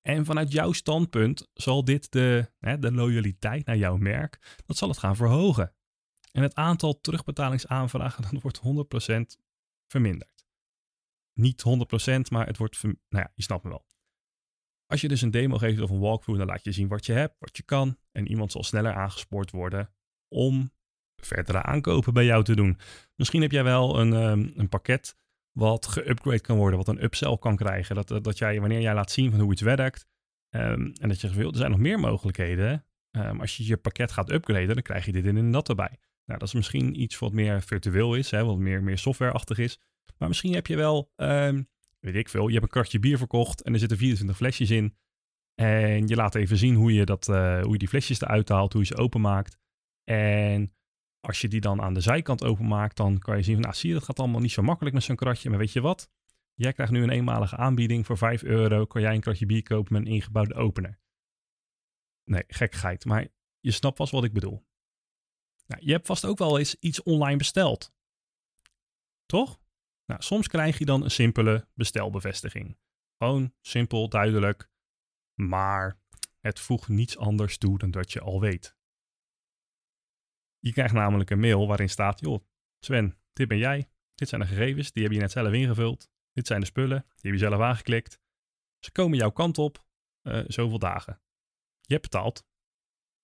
En 0.00 0.24
vanuit 0.24 0.52
jouw 0.52 0.72
standpunt 0.72 1.48
zal 1.54 1.84
dit 1.84 2.12
de, 2.12 2.52
hè, 2.58 2.78
de 2.78 2.92
loyaliteit 2.92 3.66
naar 3.66 3.76
jouw 3.76 3.96
merk, 3.96 4.62
dat 4.66 4.76
zal 4.76 4.88
het 4.88 4.98
gaan 4.98 5.16
verhogen. 5.16 5.74
En 6.32 6.42
het 6.42 6.54
aantal 6.54 7.00
terugbetalingsaanvragen 7.00 8.22
dat 8.30 8.42
wordt 8.42 8.60
100% 9.38 9.42
verminderd. 9.86 10.44
Niet 11.32 11.64
100%, 12.08 12.20
maar 12.30 12.46
het 12.46 12.56
wordt, 12.56 12.82
nou 12.82 12.96
ja, 13.08 13.32
je 13.34 13.42
snapt 13.42 13.64
me 13.64 13.68
wel. 13.68 13.84
Als 14.86 15.00
je 15.00 15.08
dus 15.08 15.22
een 15.22 15.30
demo 15.30 15.58
geeft 15.58 15.80
of 15.80 15.90
een 15.90 15.98
walkthrough, 15.98 16.40
dan 16.40 16.50
laat 16.50 16.64
je 16.64 16.72
zien 16.72 16.88
wat 16.88 17.06
je 17.06 17.12
hebt, 17.12 17.34
wat 17.38 17.56
je 17.56 17.62
kan. 17.62 17.98
En 18.12 18.28
iemand 18.28 18.52
zal 18.52 18.62
sneller 18.62 18.94
aangespoord 18.94 19.50
worden 19.50 19.90
om 20.28 20.70
verdere 21.16 21.62
aankopen 21.62 22.12
bij 22.12 22.24
jou 22.24 22.44
te 22.44 22.56
doen. 22.56 22.78
Misschien 23.14 23.42
heb 23.42 23.50
jij 23.50 23.64
wel 23.64 23.98
een, 23.98 24.12
um, 24.12 24.52
een 24.56 24.68
pakket 24.68 25.16
wat 25.52 25.86
geupgrade 25.86 26.40
kan 26.40 26.56
worden, 26.56 26.78
wat 26.78 26.88
een 26.88 27.02
upsell 27.02 27.36
kan 27.38 27.56
krijgen. 27.56 27.94
Dat, 27.94 28.24
dat 28.24 28.38
jij, 28.38 28.60
wanneer 28.60 28.80
jij 28.80 28.94
laat 28.94 29.10
zien 29.10 29.30
van 29.30 29.40
hoe 29.40 29.52
iets 29.52 29.62
werkt, 29.62 30.06
um, 30.50 30.92
en 31.00 31.08
dat 31.08 31.20
je 31.20 31.30
wil, 31.30 31.50
er 31.50 31.56
zijn 31.56 31.70
nog 31.70 31.80
meer 31.80 32.00
mogelijkheden. 32.00 32.84
Um, 33.10 33.40
als 33.40 33.56
je 33.56 33.66
je 33.66 33.76
pakket 33.76 34.12
gaat 34.12 34.30
upgraden, 34.30 34.74
dan 34.74 34.82
krijg 34.82 35.06
je 35.06 35.12
dit 35.12 35.26
en 35.26 35.50
dat 35.50 35.68
erbij. 35.68 35.98
Nou, 36.24 36.38
dat 36.38 36.48
is 36.48 36.54
misschien 36.54 37.00
iets 37.00 37.18
wat 37.18 37.32
meer 37.32 37.62
virtueel 37.62 38.14
is, 38.14 38.30
hè, 38.30 38.44
wat 38.44 38.58
meer, 38.58 38.82
meer 38.82 38.98
softwareachtig 38.98 39.58
is. 39.58 39.78
Maar 40.18 40.28
misschien 40.28 40.54
heb 40.54 40.66
je 40.66 40.76
wel 40.76 41.12
weet 42.06 42.24
ik 42.24 42.28
veel, 42.28 42.46
je 42.46 42.52
hebt 42.52 42.64
een 42.64 42.70
kratje 42.70 42.98
bier 42.98 43.18
verkocht 43.18 43.62
en 43.62 43.72
er 43.72 43.78
zitten 43.78 43.98
24 43.98 44.36
flesjes 44.36 44.70
in. 44.70 44.96
En 45.54 46.06
je 46.06 46.16
laat 46.16 46.34
even 46.34 46.56
zien 46.56 46.74
hoe 46.74 46.92
je, 46.92 47.04
dat, 47.04 47.28
uh, 47.28 47.62
hoe 47.62 47.72
je 47.72 47.78
die 47.78 47.88
flesjes 47.88 48.20
eruit 48.20 48.48
haalt, 48.48 48.72
hoe 48.72 48.82
je 48.82 48.86
ze 48.86 48.96
openmaakt. 48.96 49.58
En 50.04 50.74
als 51.20 51.40
je 51.40 51.48
die 51.48 51.60
dan 51.60 51.82
aan 51.82 51.94
de 51.94 52.00
zijkant 52.00 52.44
openmaakt, 52.44 52.96
dan 52.96 53.18
kan 53.18 53.36
je 53.36 53.42
zien 53.42 53.54
van, 53.54 53.62
nou 53.62 53.74
zie 53.74 53.88
je, 53.88 53.94
dat 53.94 54.04
gaat 54.04 54.18
allemaal 54.18 54.40
niet 54.40 54.52
zo 54.52 54.62
makkelijk 54.62 54.94
met 54.94 55.04
zo'n 55.04 55.16
kratje. 55.16 55.50
Maar 55.50 55.58
weet 55.58 55.72
je 55.72 55.80
wat? 55.80 56.10
Jij 56.54 56.72
krijgt 56.72 56.92
nu 56.92 57.02
een 57.02 57.10
eenmalige 57.10 57.56
aanbieding 57.56 58.06
voor 58.06 58.18
5 58.18 58.42
euro. 58.42 58.86
Kan 58.86 59.00
jij 59.00 59.14
een 59.14 59.20
kratje 59.20 59.46
bier 59.46 59.62
kopen 59.62 59.92
met 59.92 60.02
een 60.02 60.12
ingebouwde 60.12 60.54
opener? 60.54 60.98
Nee, 62.24 62.44
gekkigheid. 62.46 63.04
Maar 63.04 63.28
je 63.60 63.70
snapt 63.70 63.96
vast 63.96 64.12
wat 64.12 64.24
ik 64.24 64.32
bedoel. 64.32 64.66
Nou, 65.66 65.82
je 65.84 65.92
hebt 65.92 66.06
vast 66.06 66.24
ook 66.24 66.38
wel 66.38 66.58
eens 66.58 66.74
iets 66.74 67.02
online 67.02 67.36
besteld. 67.36 67.92
Toch? 69.26 69.58
Nou, 70.06 70.22
soms 70.22 70.48
krijg 70.48 70.78
je 70.78 70.84
dan 70.84 71.04
een 71.04 71.10
simpele 71.10 71.68
bestelbevestiging. 71.74 72.78
Gewoon 73.16 73.54
simpel, 73.60 74.08
duidelijk, 74.08 74.70
maar 75.34 76.00
het 76.40 76.60
voegt 76.60 76.88
niets 76.88 77.16
anders 77.16 77.58
toe 77.58 77.78
dan 77.78 77.90
dat 77.90 78.12
je 78.12 78.20
al 78.20 78.40
weet. 78.40 78.76
Je 80.58 80.72
krijgt 80.72 80.94
namelijk 80.94 81.30
een 81.30 81.40
mail 81.40 81.66
waarin 81.66 81.88
staat: 81.88 82.20
joh, 82.20 82.44
Sven, 82.78 83.18
dit 83.32 83.48
ben 83.48 83.58
jij. 83.58 83.90
Dit 84.14 84.28
zijn 84.28 84.40
de 84.40 84.46
gegevens, 84.46 84.92
die 84.92 85.02
heb 85.02 85.12
je 85.12 85.18
net 85.18 85.30
zelf 85.30 85.52
ingevuld. 85.52 86.10
Dit 86.32 86.46
zijn 86.46 86.60
de 86.60 86.66
spullen, 86.66 87.00
die 87.08 87.30
heb 87.30 87.40
je 87.40 87.46
zelf 87.46 87.60
aangeklikt. 87.60 88.20
Ze 88.78 88.92
komen 88.92 89.18
jouw 89.18 89.30
kant 89.30 89.58
op, 89.58 89.86
uh, 90.22 90.44
zoveel 90.46 90.78
dagen. 90.78 91.20
Je 91.80 91.94
hebt 91.94 92.10
betaald. 92.10 92.46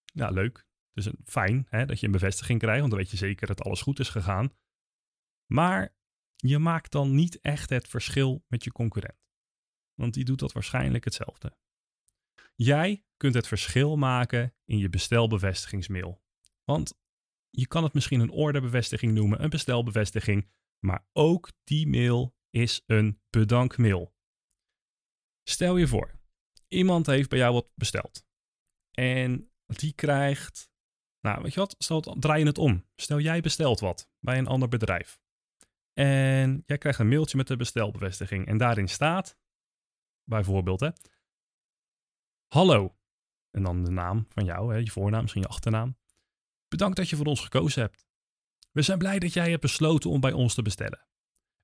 Ja, 0.05 0.31
leuk. 0.31 0.67
Dus 0.93 1.11
fijn 1.25 1.67
hè, 1.69 1.87
dat 1.87 2.01
je 2.01 2.07
een 2.07 2.13
bevestiging 2.13 2.59
krijgt, 2.59 2.79
want 2.79 2.91
dan 2.91 3.01
weet 3.01 3.11
je 3.11 3.17
zeker 3.17 3.47
dat 3.47 3.63
alles 3.63 3.83
goed 3.83 3.99
is 3.99 4.09
gegaan. 4.09 4.53
Maar 5.47 5.95
je 6.43 6.59
maakt 6.59 6.93
dan 6.93 7.15
niet 7.15 7.41
echt 7.41 7.71
het 7.71 7.89
verschil 7.89 8.45
met 8.49 8.65
je 8.65 8.73
concurrent. 8.73 9.19
Want 9.95 10.15
die 10.15 10.25
doet 10.25 10.39
dat 10.39 10.53
waarschijnlijk 10.53 11.05
hetzelfde. 11.05 11.57
Jij 12.55 13.05
kunt 13.17 13.35
het 13.35 13.47
verschil 13.47 13.97
maken 13.97 14.55
in 14.65 14.79
je 14.79 14.89
bestelbevestigingsmail. 14.89 16.23
Want 16.65 16.95
je 17.51 17.67
kan 17.67 17.83
het 17.83 17.93
misschien 17.93 18.21
een 18.21 18.31
orderbevestiging 18.31 19.13
noemen, 19.13 19.43
een 19.43 19.51
bestelbevestiging, 19.51 20.49
maar 20.79 21.07
ook 21.13 21.51
die 21.65 21.87
mail 21.87 22.37
is 22.51 22.83
een 22.87 23.21
bedankmail. 23.31 24.15
Stel 25.43 25.77
je 25.77 25.87
voor, 25.87 26.21
iemand 26.69 27.07
heeft 27.07 27.29
bij 27.29 27.39
jou 27.39 27.53
wat 27.53 27.69
besteld. 27.75 28.25
En 28.91 29.51
die 29.67 29.93
krijgt, 29.93 30.71
nou 31.21 31.43
weet 31.43 31.55
je 31.55 31.61
wat, 31.61 31.75
stel, 31.79 32.01
draai 32.01 32.41
je 32.41 32.47
het 32.47 32.59
om. 32.59 32.87
Stel 32.97 33.21
jij 33.21 33.41
bestelt 33.41 33.81
wat 33.81 34.11
bij 34.19 34.39
een 34.39 34.47
ander 34.47 34.69
bedrijf. 34.69 35.22
En 35.93 36.63
jij 36.67 36.79
krijgt 36.79 36.99
een 36.99 37.09
mailtje 37.09 37.37
met 37.37 37.47
de 37.47 37.57
bestelbevestiging. 37.57 38.47
En 38.47 38.57
daarin 38.57 38.89
staat, 38.89 39.37
bijvoorbeeld, 40.25 40.81
hè, 40.81 40.89
Hallo, 42.53 42.97
En 43.51 43.63
dan 43.63 43.85
de 43.85 43.91
naam 43.91 44.27
van 44.29 44.45
jou, 44.45 44.73
hè, 44.73 44.79
je 44.79 44.91
voornaam, 44.91 45.21
misschien 45.21 45.43
je 45.43 45.49
achternaam. 45.49 45.97
Bedankt 46.69 46.97
dat 46.97 47.09
je 47.09 47.17
voor 47.17 47.27
ons 47.27 47.41
gekozen 47.41 47.83
hebt. 47.83 48.07
We 48.71 48.83
zijn 48.83 48.99
blij 48.99 49.19
dat 49.19 49.33
jij 49.33 49.51
hebt 49.51 49.63
besloten 49.63 50.11
om 50.11 50.21
bij 50.21 50.33
ons 50.33 50.55
te 50.55 50.63
bestellen. 50.63 51.07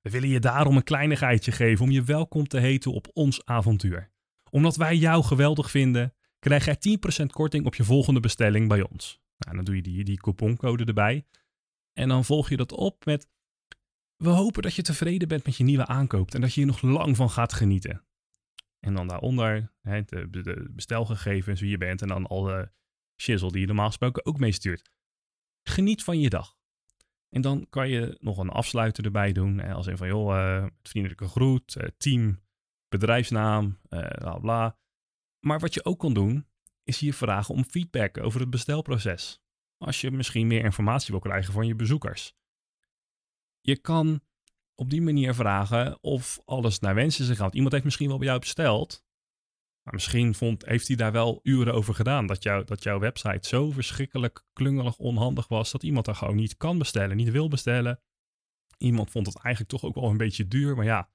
We 0.01 0.09
willen 0.09 0.29
je 0.29 0.39
daarom 0.39 0.75
een 0.75 0.83
kleinigheidje 0.83 1.51
geven 1.51 1.85
om 1.85 1.91
je 1.91 2.03
welkom 2.03 2.47
te 2.47 2.59
heten 2.59 2.91
op 2.93 3.07
ons 3.13 3.45
avontuur. 3.45 4.11
Omdat 4.49 4.75
wij 4.75 4.95
jou 4.95 5.23
geweldig 5.23 5.71
vinden, 5.71 6.13
krijg 6.39 6.65
jij 6.65 6.77
10% 7.23 7.25
korting 7.25 7.65
op 7.65 7.75
je 7.75 7.83
volgende 7.83 8.19
bestelling 8.19 8.67
bij 8.67 8.81
ons. 8.89 9.19
Nou, 9.37 9.55
dan 9.55 9.65
doe 9.65 9.75
je 9.75 9.81
die, 9.81 10.03
die 10.03 10.17
couponcode 10.17 10.85
erbij. 10.85 11.25
En 11.93 12.07
dan 12.07 12.25
volg 12.25 12.49
je 12.49 12.57
dat 12.57 12.71
op 12.71 13.05
met: 13.05 13.27
We 14.23 14.29
hopen 14.29 14.61
dat 14.61 14.75
je 14.75 14.81
tevreden 14.81 15.27
bent 15.27 15.45
met 15.45 15.55
je 15.55 15.63
nieuwe 15.63 15.85
aankoop 15.85 16.33
en 16.33 16.41
dat 16.41 16.53
je 16.53 16.61
hier 16.61 16.69
nog 16.69 16.81
lang 16.81 17.15
van 17.15 17.29
gaat 17.29 17.53
genieten. 17.53 18.05
En 18.79 18.93
dan 18.93 19.07
daaronder 19.07 19.71
hè, 19.81 20.03
de, 20.03 20.29
de 20.29 20.69
bestelgegevens, 20.71 21.61
wie 21.61 21.69
je 21.69 21.77
bent 21.77 22.01
en 22.01 22.07
dan 22.07 22.27
alle 22.27 22.73
shizzle 23.21 23.51
die 23.51 23.61
je 23.61 23.67
normaal 23.67 23.87
gesproken 23.87 24.25
ook 24.25 24.39
meestuurt. 24.39 24.91
Geniet 25.63 26.03
van 26.03 26.19
je 26.19 26.29
dag. 26.29 26.57
En 27.29 27.41
dan 27.41 27.67
kan 27.69 27.89
je 27.89 28.17
nog 28.19 28.37
een 28.37 28.49
afsluiter 28.49 29.05
erbij 29.05 29.31
doen. 29.31 29.57
Hè, 29.57 29.73
als 29.73 29.85
een 29.85 29.97
van, 29.97 30.07
joh, 30.07 30.35
uh, 30.35 30.65
vriendelijke 30.81 31.27
groet, 31.27 31.75
uh, 31.75 31.87
team, 31.97 32.41
bedrijfsnaam, 32.87 33.79
uh, 33.89 34.07
bla 34.07 34.37
bla. 34.37 34.77
Maar 35.39 35.59
wat 35.59 35.73
je 35.73 35.85
ook 35.85 35.99
kan 35.99 36.13
doen, 36.13 36.47
is 36.83 36.99
hier 36.99 37.13
vragen 37.13 37.55
om 37.55 37.65
feedback 37.65 38.17
over 38.17 38.39
het 38.39 38.49
bestelproces. 38.49 39.41
Als 39.77 40.01
je 40.01 40.11
misschien 40.11 40.47
meer 40.47 40.63
informatie 40.63 41.11
wil 41.11 41.19
krijgen 41.19 41.53
van 41.53 41.67
je 41.67 41.75
bezoekers. 41.75 42.37
Je 43.61 43.77
kan 43.77 44.21
op 44.75 44.89
die 44.89 45.01
manier 45.01 45.33
vragen 45.33 46.03
of 46.03 46.39
alles 46.45 46.79
naar 46.79 46.95
wens 46.95 47.19
is 47.19 47.27
gegaan. 47.27 47.49
Iemand 47.53 47.71
heeft 47.71 47.83
misschien 47.83 48.07
wel 48.07 48.17
bij 48.17 48.27
jou 48.27 48.39
besteld. 48.39 49.03
Maar 49.83 49.93
misschien 49.93 50.35
vond, 50.35 50.65
heeft 50.65 50.87
hij 50.87 50.95
daar 50.95 51.11
wel 51.11 51.39
uren 51.43 51.73
over 51.73 51.95
gedaan. 51.95 52.27
Dat, 52.27 52.43
jou, 52.43 52.65
dat 52.65 52.83
jouw 52.83 52.99
website 52.99 53.47
zo 53.47 53.71
verschrikkelijk 53.71 54.45
klungelig 54.53 54.97
onhandig 54.97 55.47
was. 55.47 55.71
Dat 55.71 55.83
iemand 55.83 56.05
daar 56.05 56.15
gewoon 56.15 56.35
niet 56.35 56.57
kan 56.57 56.77
bestellen, 56.77 57.17
niet 57.17 57.31
wil 57.31 57.47
bestellen. 57.47 57.99
Iemand 58.77 59.09
vond 59.09 59.25
het 59.25 59.37
eigenlijk 59.37 59.73
toch 59.73 59.83
ook 59.83 59.95
wel 59.95 60.09
een 60.09 60.17
beetje 60.17 60.47
duur. 60.47 60.75
Maar 60.75 60.85
ja, 60.85 61.09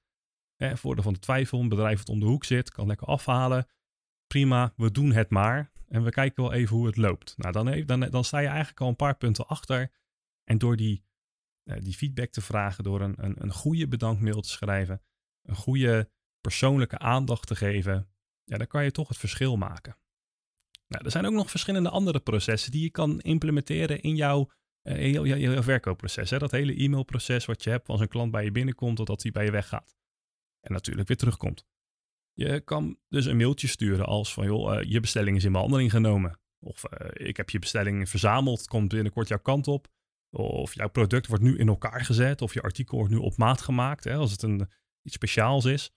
hè, 0.55 0.77
voordeel 0.77 1.03
van 1.03 1.13
de 1.13 1.19
twijfel. 1.19 1.59
Een 1.59 1.69
bedrijf 1.69 1.97
dat 1.97 2.09
om 2.09 2.19
de 2.19 2.25
hoek 2.25 2.43
zit, 2.43 2.71
kan 2.71 2.87
lekker 2.87 3.07
afhalen. 3.07 3.67
Prima, 4.27 4.73
we 4.75 4.91
doen 4.91 5.11
het 5.11 5.29
maar. 5.29 5.71
En 5.87 6.03
we 6.03 6.09
kijken 6.09 6.43
wel 6.43 6.53
even 6.53 6.75
hoe 6.75 6.85
het 6.85 6.97
loopt. 6.97 7.33
Nou, 7.37 7.51
dan, 7.51 7.85
dan, 7.85 7.99
dan 7.99 8.23
sta 8.23 8.39
je 8.39 8.47
eigenlijk 8.47 8.81
al 8.81 8.87
een 8.87 8.95
paar 8.95 9.17
punten 9.17 9.47
achter. 9.47 9.91
En 10.43 10.57
door 10.57 10.75
die 10.75 11.03
die 11.65 11.93
feedback 11.93 12.31
te 12.31 12.41
vragen 12.41 12.83
door 12.83 13.01
een, 13.01 13.15
een, 13.17 13.35
een 13.37 13.51
goede 13.51 13.87
bedankmail 13.87 14.41
te 14.41 14.49
schrijven, 14.49 15.01
een 15.41 15.55
goede 15.55 16.09
persoonlijke 16.41 16.97
aandacht 16.97 17.47
te 17.47 17.55
geven, 17.55 18.09
ja, 18.43 18.57
dan 18.57 18.67
kan 18.67 18.83
je 18.83 18.91
toch 18.91 19.07
het 19.07 19.17
verschil 19.17 19.57
maken. 19.57 19.97
Nou, 20.87 21.05
er 21.05 21.11
zijn 21.11 21.25
ook 21.25 21.33
nog 21.33 21.49
verschillende 21.49 21.89
andere 21.89 22.19
processen 22.19 22.71
die 22.71 22.81
je 22.81 22.89
kan 22.89 23.19
implementeren 23.19 24.01
in 24.01 24.15
jouw, 24.15 24.51
uh, 24.83 25.11
jouw, 25.11 25.25
jouw, 25.25 25.63
verkoopproces. 25.63 26.29
Hè? 26.29 26.37
Dat 26.37 26.51
hele 26.51 26.75
e-mailproces 26.75 27.45
wat 27.45 27.63
je 27.63 27.69
hebt 27.69 27.87
als 27.87 27.99
een 27.99 28.07
klant 28.07 28.31
bij 28.31 28.43
je 28.43 28.51
binnenkomt 28.51 28.95
totdat 28.95 29.21
hij 29.21 29.31
bij 29.31 29.45
je 29.45 29.51
weggaat. 29.51 29.95
En 30.59 30.71
natuurlijk 30.71 31.07
weer 31.07 31.17
terugkomt. 31.17 31.65
Je 32.33 32.59
kan 32.59 32.99
dus 33.07 33.25
een 33.25 33.37
mailtje 33.37 33.67
sturen 33.67 34.05
als 34.05 34.33
van 34.33 34.45
joh, 34.45 34.73
uh, 34.73 34.91
je 34.91 34.99
bestelling 34.99 35.37
is 35.37 35.43
in 35.43 35.51
behandeling 35.51 35.91
genomen. 35.91 36.39
Of 36.59 36.83
ik 37.13 37.37
heb 37.37 37.49
je 37.49 37.59
bestelling 37.59 38.09
verzameld, 38.09 38.67
komt 38.67 38.87
binnenkort 38.87 39.27
jouw 39.27 39.39
kant 39.39 39.67
op. 39.67 39.87
Of 40.37 40.73
jouw 40.73 40.89
product 40.89 41.27
wordt 41.27 41.43
nu 41.43 41.57
in 41.57 41.67
elkaar 41.67 42.05
gezet. 42.05 42.41
Of 42.41 42.53
je 42.53 42.61
artikel 42.61 42.97
wordt 42.97 43.13
nu 43.13 43.19
op 43.19 43.37
maat 43.37 43.61
gemaakt. 43.61 44.03
Hè, 44.03 44.15
als 44.15 44.31
het 44.31 44.41
een, 44.41 44.69
iets 45.01 45.15
speciaals 45.15 45.65
is. 45.65 45.91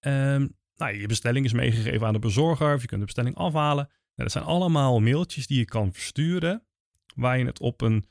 Um, 0.00 0.56
nou, 0.76 0.96
je 0.96 1.06
bestelling 1.06 1.44
is 1.44 1.52
meegegeven 1.52 2.06
aan 2.06 2.12
de 2.12 2.18
bezorger. 2.18 2.74
Of 2.74 2.80
je 2.80 2.86
kunt 2.86 3.00
de 3.00 3.06
bestelling 3.06 3.36
afhalen. 3.36 3.84
Nou, 3.86 3.92
dat 4.14 4.32
zijn 4.32 4.44
allemaal 4.44 5.00
mailtjes 5.00 5.46
die 5.46 5.58
je 5.58 5.64
kan 5.64 5.92
versturen. 5.92 6.66
Waar 7.14 7.38
je 7.38 7.44
het 7.44 7.60
op 7.60 7.80
een, 7.80 8.06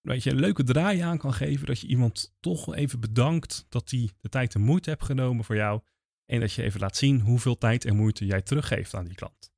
weet 0.00 0.22
je, 0.22 0.30
een 0.30 0.40
leuke 0.40 0.62
draai 0.62 1.00
aan 1.00 1.18
kan 1.18 1.32
geven. 1.32 1.66
Dat 1.66 1.80
je 1.80 1.86
iemand 1.86 2.36
toch 2.40 2.74
even 2.74 3.00
bedankt 3.00 3.66
dat 3.68 3.90
hij 3.90 4.10
de 4.20 4.28
tijd 4.28 4.54
en 4.54 4.60
moeite 4.60 4.90
hebt 4.90 5.04
genomen 5.04 5.44
voor 5.44 5.56
jou. 5.56 5.80
En 6.24 6.40
dat 6.40 6.52
je 6.52 6.62
even 6.62 6.80
laat 6.80 6.96
zien 6.96 7.20
hoeveel 7.20 7.58
tijd 7.58 7.84
en 7.84 7.96
moeite 7.96 8.26
jij 8.26 8.42
teruggeeft 8.42 8.94
aan 8.94 9.04
die 9.04 9.14
klant. 9.14 9.54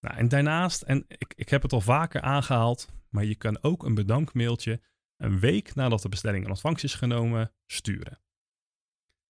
Nou, 0.00 0.16
en 0.16 0.28
daarnaast, 0.28 0.82
en 0.82 1.04
ik, 1.08 1.32
ik 1.36 1.48
heb 1.48 1.62
het 1.62 1.72
al 1.72 1.80
vaker 1.80 2.20
aangehaald, 2.20 2.88
maar 3.10 3.24
je 3.24 3.34
kan 3.34 3.62
ook 3.62 3.84
een 3.84 3.94
bedankmailtje 3.94 4.80
een 5.16 5.40
week 5.40 5.74
nadat 5.74 6.02
de 6.02 6.08
bestelling 6.08 6.44
in 6.44 6.50
ontvangst 6.50 6.84
is 6.84 6.94
genomen 6.94 7.52
sturen. 7.66 8.20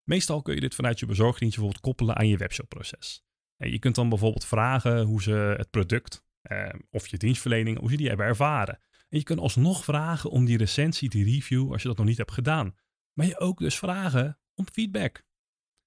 Meestal 0.04 0.42
kun 0.42 0.54
je 0.54 0.60
dit 0.60 0.74
vanuit 0.74 0.98
je 0.98 1.06
bezorgdienst 1.06 1.54
bijvoorbeeld 1.54 1.84
koppelen 1.84 2.16
aan 2.16 2.28
je 2.28 2.36
webshopproces. 2.36 3.24
Je 3.56 3.78
kunt 3.78 3.94
dan 3.94 4.08
bijvoorbeeld 4.08 4.44
vragen 4.44 5.02
hoe 5.02 5.22
ze 5.22 5.54
het 5.56 5.70
product 5.70 6.24
eh, 6.40 6.68
of 6.90 7.06
je 7.06 7.16
dienstverlening, 7.16 7.78
hoe 7.78 7.90
ze 7.90 7.96
die 7.96 8.08
hebben 8.08 8.26
ervaren. 8.26 8.78
En 9.08 9.18
je 9.18 9.22
kunt 9.22 9.40
alsnog 9.40 9.84
vragen 9.84 10.30
om 10.30 10.44
die 10.44 10.56
recensie, 10.56 11.08
die 11.08 11.24
review, 11.24 11.72
als 11.72 11.82
je 11.82 11.88
dat 11.88 11.96
nog 11.96 12.06
niet 12.06 12.16
hebt 12.16 12.32
gedaan. 12.32 12.74
Maar 13.12 13.26
je 13.26 13.38
ook 13.38 13.58
dus 13.58 13.78
vragen 13.78 14.38
om 14.54 14.66
feedback. 14.72 15.24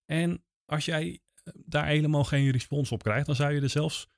En 0.06 0.46
als 0.66 0.86
jij 0.86 1.22
eh, 1.44 1.54
daar 1.66 1.86
helemaal 1.86 2.24
geen 2.24 2.52
respons 2.52 2.92
op 2.92 3.04
krijgt, 3.04 3.26
dan 3.26 3.36
zou 3.36 3.54
je 3.54 3.62
er 3.62 3.70
zelfs 3.70 4.10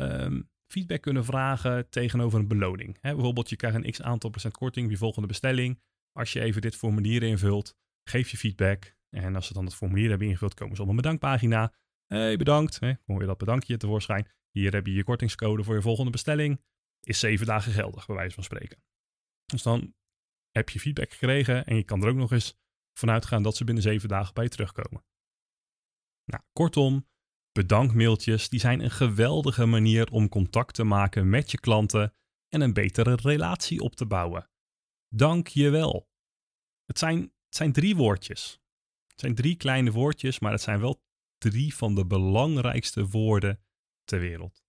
um, 0.00 0.50
feedback 0.74 1.02
kunnen 1.02 1.24
vragen 1.24 1.88
tegenover 1.90 2.38
een 2.38 2.48
beloning. 2.48 2.98
Hè, 3.00 3.14
bijvoorbeeld, 3.14 3.48
je 3.48 3.56
krijgt 3.56 3.76
een 3.76 3.90
x 3.90 4.02
aantal 4.02 4.30
procent 4.30 4.56
korting 4.56 4.86
op 4.86 4.92
je 4.92 4.98
volgende 4.98 5.28
bestelling. 5.28 5.80
Als 6.12 6.32
je 6.32 6.40
even 6.40 6.60
dit 6.60 6.76
formulier 6.76 7.22
invult, 7.22 7.76
geef 8.08 8.30
je 8.30 8.36
feedback. 8.36 8.96
En 9.10 9.34
als 9.34 9.46
ze 9.46 9.52
dan 9.52 9.64
het 9.64 9.74
formulier 9.74 10.08
hebben 10.08 10.26
ingevuld, 10.26 10.54
komen 10.54 10.76
ze 10.76 10.82
op 10.82 10.88
een 10.88 10.96
bedankpagina. 10.96 11.72
hey, 12.06 12.36
bedankt. 12.36 12.80
Hè, 12.80 12.94
kom 12.94 13.18
weer 13.18 13.26
dat 13.26 13.38
bedankje 13.38 13.76
tevoorschijn. 13.76 14.28
Hier 14.50 14.72
heb 14.72 14.86
je 14.86 14.92
je 14.92 15.04
kortingscode 15.04 15.64
voor 15.64 15.74
je 15.74 15.82
volgende 15.82 16.10
bestelling. 16.10 16.60
Is 17.00 17.18
zeven 17.18 17.46
dagen 17.46 17.72
geldig, 17.72 18.06
bij 18.06 18.16
wijze 18.16 18.34
van 18.34 18.44
spreken. 18.44 18.82
Dus 19.44 19.62
dan 19.62 19.94
heb 20.50 20.68
je 20.68 20.80
feedback 20.80 21.12
gekregen 21.12 21.66
en 21.66 21.76
je 21.76 21.84
kan 21.84 22.02
er 22.02 22.08
ook 22.08 22.16
nog 22.16 22.32
eens 22.32 22.58
vanuit 22.98 23.26
gaan 23.26 23.42
dat 23.42 23.56
ze 23.56 23.64
binnen 23.64 23.82
zeven 23.82 24.08
dagen 24.08 24.34
bij 24.34 24.44
je 24.44 24.50
terugkomen. 24.50 25.04
Nou, 26.24 26.42
kortom, 26.52 27.08
Bedankmailtjes 27.58 28.48
die 28.48 28.60
zijn 28.60 28.80
een 28.80 28.90
geweldige 28.90 29.66
manier 29.66 30.10
om 30.10 30.28
contact 30.28 30.74
te 30.74 30.84
maken 30.84 31.28
met 31.28 31.50
je 31.50 31.60
klanten 31.60 32.14
en 32.48 32.60
een 32.60 32.72
betere 32.72 33.14
relatie 33.14 33.80
op 33.80 33.96
te 33.96 34.06
bouwen. 34.06 34.50
Dank 35.08 35.48
je 35.48 35.70
wel. 35.70 36.08
Het 36.84 36.98
zijn, 36.98 37.20
het 37.20 37.56
zijn 37.56 37.72
drie 37.72 37.96
woordjes. 37.96 38.60
Het 39.06 39.20
zijn 39.20 39.34
drie 39.34 39.56
kleine 39.56 39.90
woordjes, 39.90 40.38
maar 40.38 40.52
het 40.52 40.60
zijn 40.60 40.80
wel 40.80 41.02
drie 41.38 41.74
van 41.74 41.94
de 41.94 42.06
belangrijkste 42.06 43.08
woorden 43.08 43.60
ter 44.04 44.20
wereld. 44.20 44.62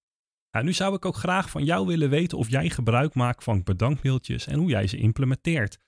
Nu 0.52 0.74
zou 0.74 0.96
ik 0.96 1.06
ook 1.06 1.16
graag 1.16 1.50
van 1.50 1.64
jou 1.64 1.88
willen 1.88 2.10
weten 2.10 2.38
of 2.38 2.50
jij 2.50 2.70
gebruik 2.70 3.14
maakt 3.14 3.44
van 3.44 3.64
bedankmailtjes 3.64 4.48
en 4.48 4.60
hoe 4.60 4.70
jij 4.70 4.88
ze 4.88 4.98
implementeert. 4.98 5.80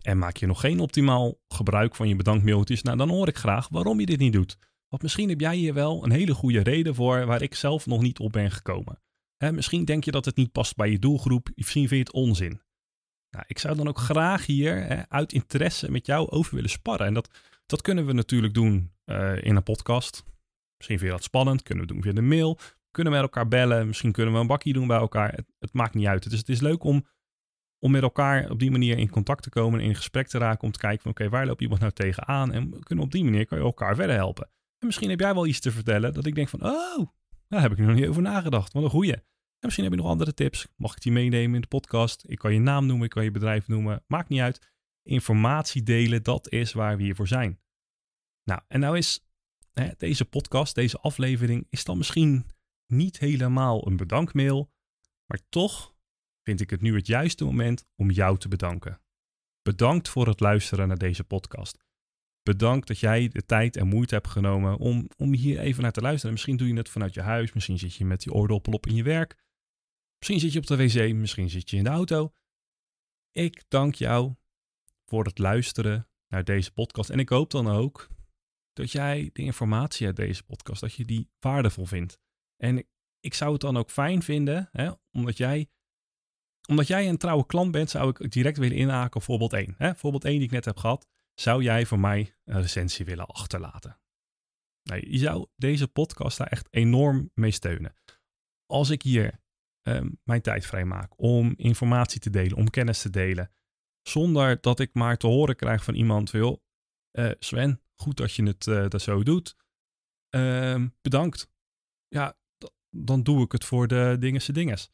En 0.00 0.18
maak 0.18 0.36
je 0.36 0.46
nog 0.46 0.60
geen 0.60 0.80
optimaal 0.80 1.40
gebruik 1.48 1.94
van 1.94 2.08
je 2.08 2.16
bedankmailtjes, 2.16 2.82
nou 2.82 2.96
dan 2.96 3.08
hoor 3.08 3.28
ik 3.28 3.36
graag 3.36 3.68
waarom 3.68 4.00
je 4.00 4.06
dit 4.06 4.18
niet 4.18 4.32
doet. 4.32 4.58
Want 4.88 5.02
misschien 5.02 5.28
heb 5.28 5.40
jij 5.40 5.56
hier 5.56 5.74
wel 5.74 6.04
een 6.04 6.10
hele 6.10 6.34
goede 6.34 6.62
reden 6.62 6.94
voor 6.94 7.26
waar 7.26 7.42
ik 7.42 7.54
zelf 7.54 7.86
nog 7.86 8.02
niet 8.02 8.18
op 8.18 8.32
ben 8.32 8.50
gekomen. 8.50 9.00
misschien 9.38 9.84
denk 9.84 10.04
je 10.04 10.10
dat 10.10 10.24
het 10.24 10.36
niet 10.36 10.52
past 10.52 10.76
bij 10.76 10.90
je 10.90 10.98
doelgroep, 10.98 11.50
misschien 11.54 11.88
vind 11.88 12.08
je 12.08 12.12
het 12.12 12.22
onzin. 12.26 12.60
Nou, 13.30 13.44
ik 13.48 13.58
zou 13.58 13.76
dan 13.76 13.88
ook 13.88 13.98
graag 13.98 14.46
hier 14.46 15.06
uit 15.08 15.32
interesse 15.32 15.90
met 15.90 16.06
jou 16.06 16.30
over 16.30 16.54
willen 16.54 16.70
sparren. 16.70 17.06
En 17.06 17.14
dat, 17.14 17.30
dat 17.66 17.82
kunnen 17.82 18.06
we 18.06 18.12
natuurlijk 18.12 18.54
doen 18.54 18.92
uh, 19.04 19.44
in 19.44 19.56
een 19.56 19.62
podcast. 19.62 20.24
Misschien 20.76 20.98
vind 20.98 21.10
je 21.10 21.16
dat 21.16 21.22
spannend, 21.22 21.62
kunnen 21.62 21.86
we 21.86 21.92
doen 21.92 22.02
via 22.02 22.12
de 22.12 22.22
mail. 22.22 22.58
Kunnen 22.90 23.12
we 23.12 23.18
met 23.18 23.28
elkaar 23.28 23.48
bellen, 23.48 23.86
misschien 23.86 24.12
kunnen 24.12 24.34
we 24.34 24.40
een 24.40 24.46
bakje 24.46 24.72
doen 24.72 24.86
bij 24.86 24.98
elkaar. 24.98 25.34
Het, 25.34 25.46
het 25.58 25.72
maakt 25.72 25.94
niet 25.94 26.06
uit. 26.06 26.30
Dus 26.30 26.38
het 26.38 26.48
is 26.48 26.60
leuk 26.60 26.84
om, 26.84 27.06
om 27.78 27.90
met 27.90 28.02
elkaar 28.02 28.50
op 28.50 28.58
die 28.58 28.70
manier 28.70 28.98
in 28.98 29.10
contact 29.10 29.42
te 29.42 29.50
komen, 29.50 29.80
in 29.80 29.94
gesprek 29.94 30.28
te 30.28 30.38
raken, 30.38 30.62
om 30.62 30.72
te 30.72 30.78
kijken 30.78 31.02
van 31.02 31.10
oké, 31.10 31.28
waar 31.28 31.46
loopt 31.46 31.60
iemand 31.60 31.80
nou 31.80 31.92
tegenaan? 31.92 32.52
En 32.52 32.82
kunnen 32.82 33.04
op 33.04 33.10
die 33.10 33.24
manier 33.24 33.46
kan 33.46 33.58
je 33.58 33.64
elkaar 33.64 33.94
verder 33.94 34.16
helpen. 34.16 34.50
En 34.78 34.86
misschien 34.86 35.10
heb 35.10 35.20
jij 35.20 35.34
wel 35.34 35.46
iets 35.46 35.60
te 35.60 35.70
vertellen 35.70 36.14
dat 36.14 36.26
ik 36.26 36.34
denk 36.34 36.48
van, 36.48 36.64
oh, 36.64 37.06
daar 37.48 37.60
heb 37.60 37.72
ik 37.72 37.78
nog 37.78 37.94
niet 37.94 38.06
over 38.06 38.22
nagedacht. 38.22 38.72
Wat 38.72 38.82
een 38.82 38.90
goeie. 38.90 39.12
En 39.12 39.24
misschien 39.60 39.84
heb 39.84 39.92
je 39.92 40.00
nog 40.00 40.10
andere 40.10 40.34
tips. 40.34 40.68
Mag 40.76 40.96
ik 40.96 41.02
die 41.02 41.12
meenemen 41.12 41.54
in 41.54 41.60
de 41.60 41.66
podcast? 41.66 42.24
Ik 42.26 42.38
kan 42.38 42.52
je 42.52 42.60
naam 42.60 42.86
noemen, 42.86 43.04
ik 43.04 43.10
kan 43.10 43.24
je 43.24 43.30
bedrijf 43.30 43.68
noemen. 43.68 44.04
Maakt 44.06 44.28
niet 44.28 44.40
uit. 44.40 44.72
Informatie 45.02 45.82
delen, 45.82 46.22
dat 46.22 46.52
is 46.52 46.72
waar 46.72 46.96
we 46.96 47.02
hier 47.02 47.14
voor 47.14 47.28
zijn. 47.28 47.60
Nou, 48.44 48.60
en 48.68 48.80
nou 48.80 48.96
is 48.96 49.28
hè, 49.72 49.90
deze 49.96 50.24
podcast, 50.24 50.74
deze 50.74 50.98
aflevering, 50.98 51.66
is 51.70 51.84
dan 51.84 51.98
misschien 51.98 52.46
niet 52.86 53.18
helemaal 53.18 53.86
een 53.86 53.96
bedankmail. 53.96 54.72
Maar 55.26 55.40
toch 55.48 55.94
vind 56.42 56.60
ik 56.60 56.70
het 56.70 56.80
nu 56.80 56.94
het 56.94 57.06
juiste 57.06 57.44
moment 57.44 57.86
om 57.96 58.10
jou 58.10 58.38
te 58.38 58.48
bedanken. 58.48 59.00
Bedankt 59.62 60.08
voor 60.08 60.26
het 60.26 60.40
luisteren 60.40 60.88
naar 60.88 60.98
deze 60.98 61.24
podcast. 61.24 61.87
Bedankt 62.48 62.86
dat 62.86 62.98
jij 62.98 63.28
de 63.28 63.44
tijd 63.44 63.76
en 63.76 63.86
moeite 63.86 64.14
hebt 64.14 64.28
genomen 64.28 64.78
om, 64.78 65.08
om 65.16 65.34
hier 65.34 65.58
even 65.58 65.82
naar 65.82 65.92
te 65.92 66.00
luisteren. 66.00 66.32
Misschien 66.32 66.56
doe 66.56 66.68
je 66.68 66.74
het 66.74 66.88
vanuit 66.88 67.14
je 67.14 67.20
huis, 67.20 67.52
misschien 67.52 67.78
zit 67.78 67.94
je 67.94 68.04
met 68.04 68.20
die 68.20 68.32
oordoppel 68.32 68.72
op 68.72 68.86
in 68.86 68.94
je 68.94 69.02
werk. 69.02 69.36
Misschien 70.18 70.40
zit 70.40 70.52
je 70.52 70.58
op 70.58 70.66
de 70.66 70.76
wc, 70.76 71.14
misschien 71.14 71.50
zit 71.50 71.70
je 71.70 71.76
in 71.76 71.84
de 71.84 71.90
auto. 71.90 72.32
Ik 73.32 73.64
dank 73.68 73.94
jou 73.94 74.34
voor 75.04 75.24
het 75.24 75.38
luisteren 75.38 76.08
naar 76.28 76.44
deze 76.44 76.72
podcast. 76.72 77.10
En 77.10 77.18
ik 77.18 77.28
hoop 77.28 77.50
dan 77.50 77.68
ook 77.68 78.08
dat 78.72 78.92
jij 78.92 79.30
de 79.32 79.42
informatie 79.42 80.06
uit 80.06 80.16
deze 80.16 80.42
podcast, 80.42 80.80
dat 80.80 80.94
je 80.94 81.04
die 81.04 81.30
waardevol 81.40 81.86
vindt. 81.86 82.18
En 82.56 82.86
ik 83.20 83.34
zou 83.34 83.52
het 83.52 83.60
dan 83.60 83.76
ook 83.76 83.90
fijn 83.90 84.22
vinden, 84.22 84.68
hè, 84.72 84.90
omdat, 85.12 85.36
jij, 85.36 85.70
omdat 86.68 86.86
jij 86.86 87.08
een 87.08 87.18
trouwe 87.18 87.46
klant 87.46 87.70
bent, 87.70 87.90
zou 87.90 88.08
ik 88.08 88.30
direct 88.30 88.58
willen 88.58 88.76
inhaken 88.76 89.16
op 89.16 89.22
voorbeeld 89.22 89.52
1. 89.52 89.74
Hè? 89.78 89.94
Voorbeeld 89.94 90.24
1 90.24 90.34
die 90.34 90.44
ik 90.44 90.50
net 90.50 90.64
heb 90.64 90.76
gehad, 90.76 91.06
zou 91.40 91.62
jij 91.62 91.86
voor 91.86 92.00
mij 92.00 92.34
een 92.44 92.60
recensie 92.60 93.04
willen 93.04 93.26
achterlaten? 93.26 94.00
Je 94.82 95.18
zou 95.18 95.46
deze 95.56 95.88
podcast 95.88 96.38
daar 96.38 96.46
echt 96.46 96.66
enorm 96.70 97.30
mee 97.34 97.50
steunen. 97.50 97.94
Als 98.66 98.90
ik 98.90 99.02
hier 99.02 99.40
ehm, 99.82 100.10
mijn 100.22 100.42
tijd 100.42 100.66
vrijmaak 100.66 101.12
om 101.16 101.54
informatie 101.56 102.20
te 102.20 102.30
delen, 102.30 102.56
om 102.56 102.70
kennis 102.70 103.02
te 103.02 103.10
delen, 103.10 103.52
zonder 104.02 104.60
dat 104.60 104.80
ik 104.80 104.94
maar 104.94 105.16
te 105.16 105.26
horen 105.26 105.56
krijg 105.56 105.84
van 105.84 105.94
iemand, 105.94 106.30
wil, 106.30 106.62
uh, 107.18 107.30
Sven, 107.38 107.82
goed 107.94 108.16
dat 108.16 108.34
je 108.34 108.42
het 108.42 108.66
uh, 108.66 108.88
zo 108.90 109.22
doet. 109.22 109.56
Ehm, 110.28 110.88
bedankt. 111.00 111.50
Ja, 112.08 112.38
dan 112.90 113.22
doe 113.22 113.44
ik 113.44 113.52
het 113.52 113.64
voor 113.64 113.88
de 113.88 114.16
dingense 114.20 114.52
dinges. 114.52 114.90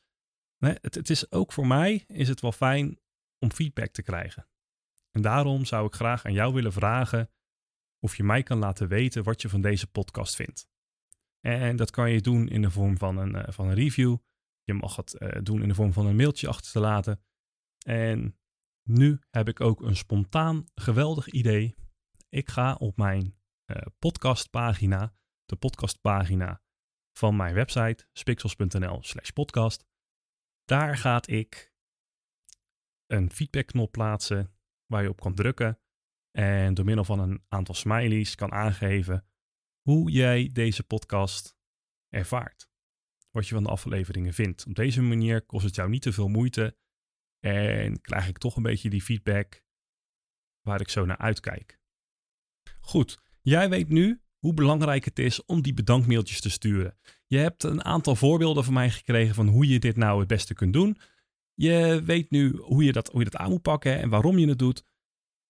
Nee, 0.59 0.77
het, 0.81 0.95
het 0.95 1.11
is 1.11 1.33
ook 1.33 1.53
voor 1.53 1.67
mij 1.67 2.05
is 2.07 2.29
het 2.29 2.41
wel 2.41 2.53
fijn 2.53 3.01
om 3.39 3.53
feedback 3.53 3.93
te 3.93 4.03
krijgen. 4.03 4.49
En 5.15 5.23
daarom 5.23 5.65
zou 5.65 5.87
ik 5.87 5.95
graag 5.95 6.25
aan 6.25 6.33
jou 6.33 6.55
willen 6.55 6.73
vragen 6.73 7.31
of 7.99 8.17
je 8.17 8.25
mij 8.25 8.43
kan 8.43 8.59
laten 8.59 8.89
weten 8.89 9.23
wat 9.23 9.43
je 9.43 9.49
van 9.49 9.61
deze 9.61 9.87
podcast 9.87 10.37
vindt. 10.37 10.69
En 11.41 11.77
dat 11.77 11.91
kan 11.91 12.11
je 12.11 12.21
doen 12.21 12.49
in 12.49 12.63
de 12.63 12.71
vorm 12.71 12.99
van 12.99 13.17
een, 13.17 13.35
uh, 13.35 13.43
van 13.49 13.69
een 13.69 13.75
review. 13.75 14.17
Je 14.63 14.75
mag 14.75 14.97
het 14.97 15.17
uh, 15.19 15.43
doen 15.43 15.63
in 15.63 15.69
de 15.69 15.75
vorm 15.75 15.93
van 15.93 16.07
een 16.07 16.17
mailtje 16.17 16.49
achter 16.49 16.73
te 16.73 16.81
laten. 16.81 17.25
En 17.87 18.39
nu 18.89 19.19
heb 19.31 19.49
ik 19.49 19.61
ook 19.61 19.81
een 19.81 19.97
spontaan 19.97 20.65
geweldig 20.75 21.29
idee. 21.29 21.75
Ik 22.29 22.49
ga 22.49 22.75
op 22.75 22.97
mijn 22.97 23.39
uh, 23.67 23.77
podcastpagina, 23.99 25.15
de 25.45 25.57
podcastpagina 25.57 26.63
van 27.13 27.37
mijn 27.37 27.55
website, 27.55 28.07
spixels.nl 28.13 29.03
slash 29.03 29.31
podcast. 29.31 29.87
Daar 30.65 30.97
ga 30.97 31.23
ik 31.27 31.73
een 33.07 33.31
feedbackknop 33.31 33.93
plaatsen 33.93 34.55
waar 34.87 35.03
je 35.03 35.09
op 35.09 35.21
kan 35.21 35.35
drukken. 35.35 35.79
En 36.31 36.75
door 36.75 36.85
middel 36.85 37.05
van 37.05 37.19
een 37.19 37.45
aantal 37.49 37.75
smileys 37.75 38.35
kan 38.35 38.53
aangeven 38.53 39.27
hoe 39.81 40.11
jij 40.11 40.51
deze 40.53 40.83
podcast 40.83 41.57
ervaart. 42.09 42.69
Wat 43.31 43.49
je 43.49 43.55
van 43.55 43.63
de 43.63 43.71
afleveringen 43.71 44.35
vindt. 44.35 44.67
Op 44.67 44.75
deze 44.75 45.03
manier 45.03 45.43
kost 45.43 45.65
het 45.65 45.75
jou 45.75 45.89
niet 45.89 46.03
te 46.03 46.13
veel 46.13 46.29
moeite. 46.29 46.77
En 47.41 48.01
krijg 48.01 48.29
ik 48.29 48.39
toch 48.39 48.57
een 48.57 48.63
beetje 48.63 48.91
die 48.91 49.03
feedback 49.03 49.63
waar 50.61 50.81
ik 50.81 50.89
zo 50.89 51.05
naar 51.05 51.19
uitkijk. 51.19 51.81
Goed, 52.81 53.19
jij 53.43 53.69
weet 53.69 53.89
nu 53.89 54.23
hoe 54.39 54.55
belangrijk 54.55 55.05
het 55.05 55.19
is 55.19 55.45
om 55.45 55.63
die 55.63 55.75
bedankmailtjes 55.75 56.41
te 56.41 56.51
sturen. 56.51 56.99
Je 57.27 57.39
hebt 57.39 57.63
een 57.63 57.85
aantal 57.85 58.17
voorbeelden 58.17 58.65
van 58.65 58.73
mij 58.73 58.91
gekregen 58.91 59.35
van 59.35 59.49
hoe 59.49 59.69
je 59.69 59.79
dit 59.79 59.97
nou 59.97 60.19
het 60.19 60.29
beste 60.29 60.55
kunt 60.55 60.73
doen. 60.73 60.99
Je 61.55 62.03
weet 62.05 62.31
nu 62.31 62.57
hoe 62.57 62.85
je 62.85 62.93
dat, 62.93 63.09
hoe 63.09 63.19
je 63.19 63.31
dat 63.31 63.41
aan 63.41 63.51
moet 63.51 63.63
pakken 63.63 63.99
en 63.99 64.09
waarom 64.09 64.39
je 64.39 64.49
het 64.49 64.59
doet. 64.59 64.85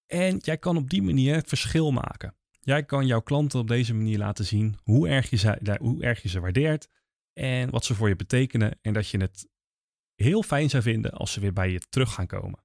En 0.06 0.38
jij 0.38 0.58
kan 0.58 0.76
op 0.76 0.90
die 0.90 1.02
manier 1.02 1.34
het 1.34 1.48
verschil 1.48 1.92
maken. 1.92 2.36
Jij 2.60 2.84
kan 2.84 3.06
jouw 3.06 3.20
klanten 3.20 3.60
op 3.60 3.68
deze 3.68 3.94
manier 3.94 4.18
laten 4.18 4.44
zien 4.44 4.76
hoe 4.82 5.08
erg 5.08 5.30
je 5.30 5.36
ze, 5.36 5.76
hoe 5.80 6.02
erg 6.02 6.22
je 6.22 6.28
ze 6.28 6.40
waardeert 6.40 6.88
en 7.32 7.70
wat 7.70 7.84
ze 7.84 7.94
voor 7.94 8.08
je 8.08 8.16
betekenen. 8.16 8.78
En 8.82 8.92
dat 8.92 9.08
je 9.08 9.18
het 9.18 9.48
heel 10.14 10.42
fijn 10.42 10.70
zou 10.70 10.82
vinden 10.82 11.12
als 11.12 11.32
ze 11.32 11.40
weer 11.40 11.52
bij 11.52 11.70
je 11.70 11.80
terug 11.88 12.12
gaan 12.12 12.26
komen. 12.26 12.64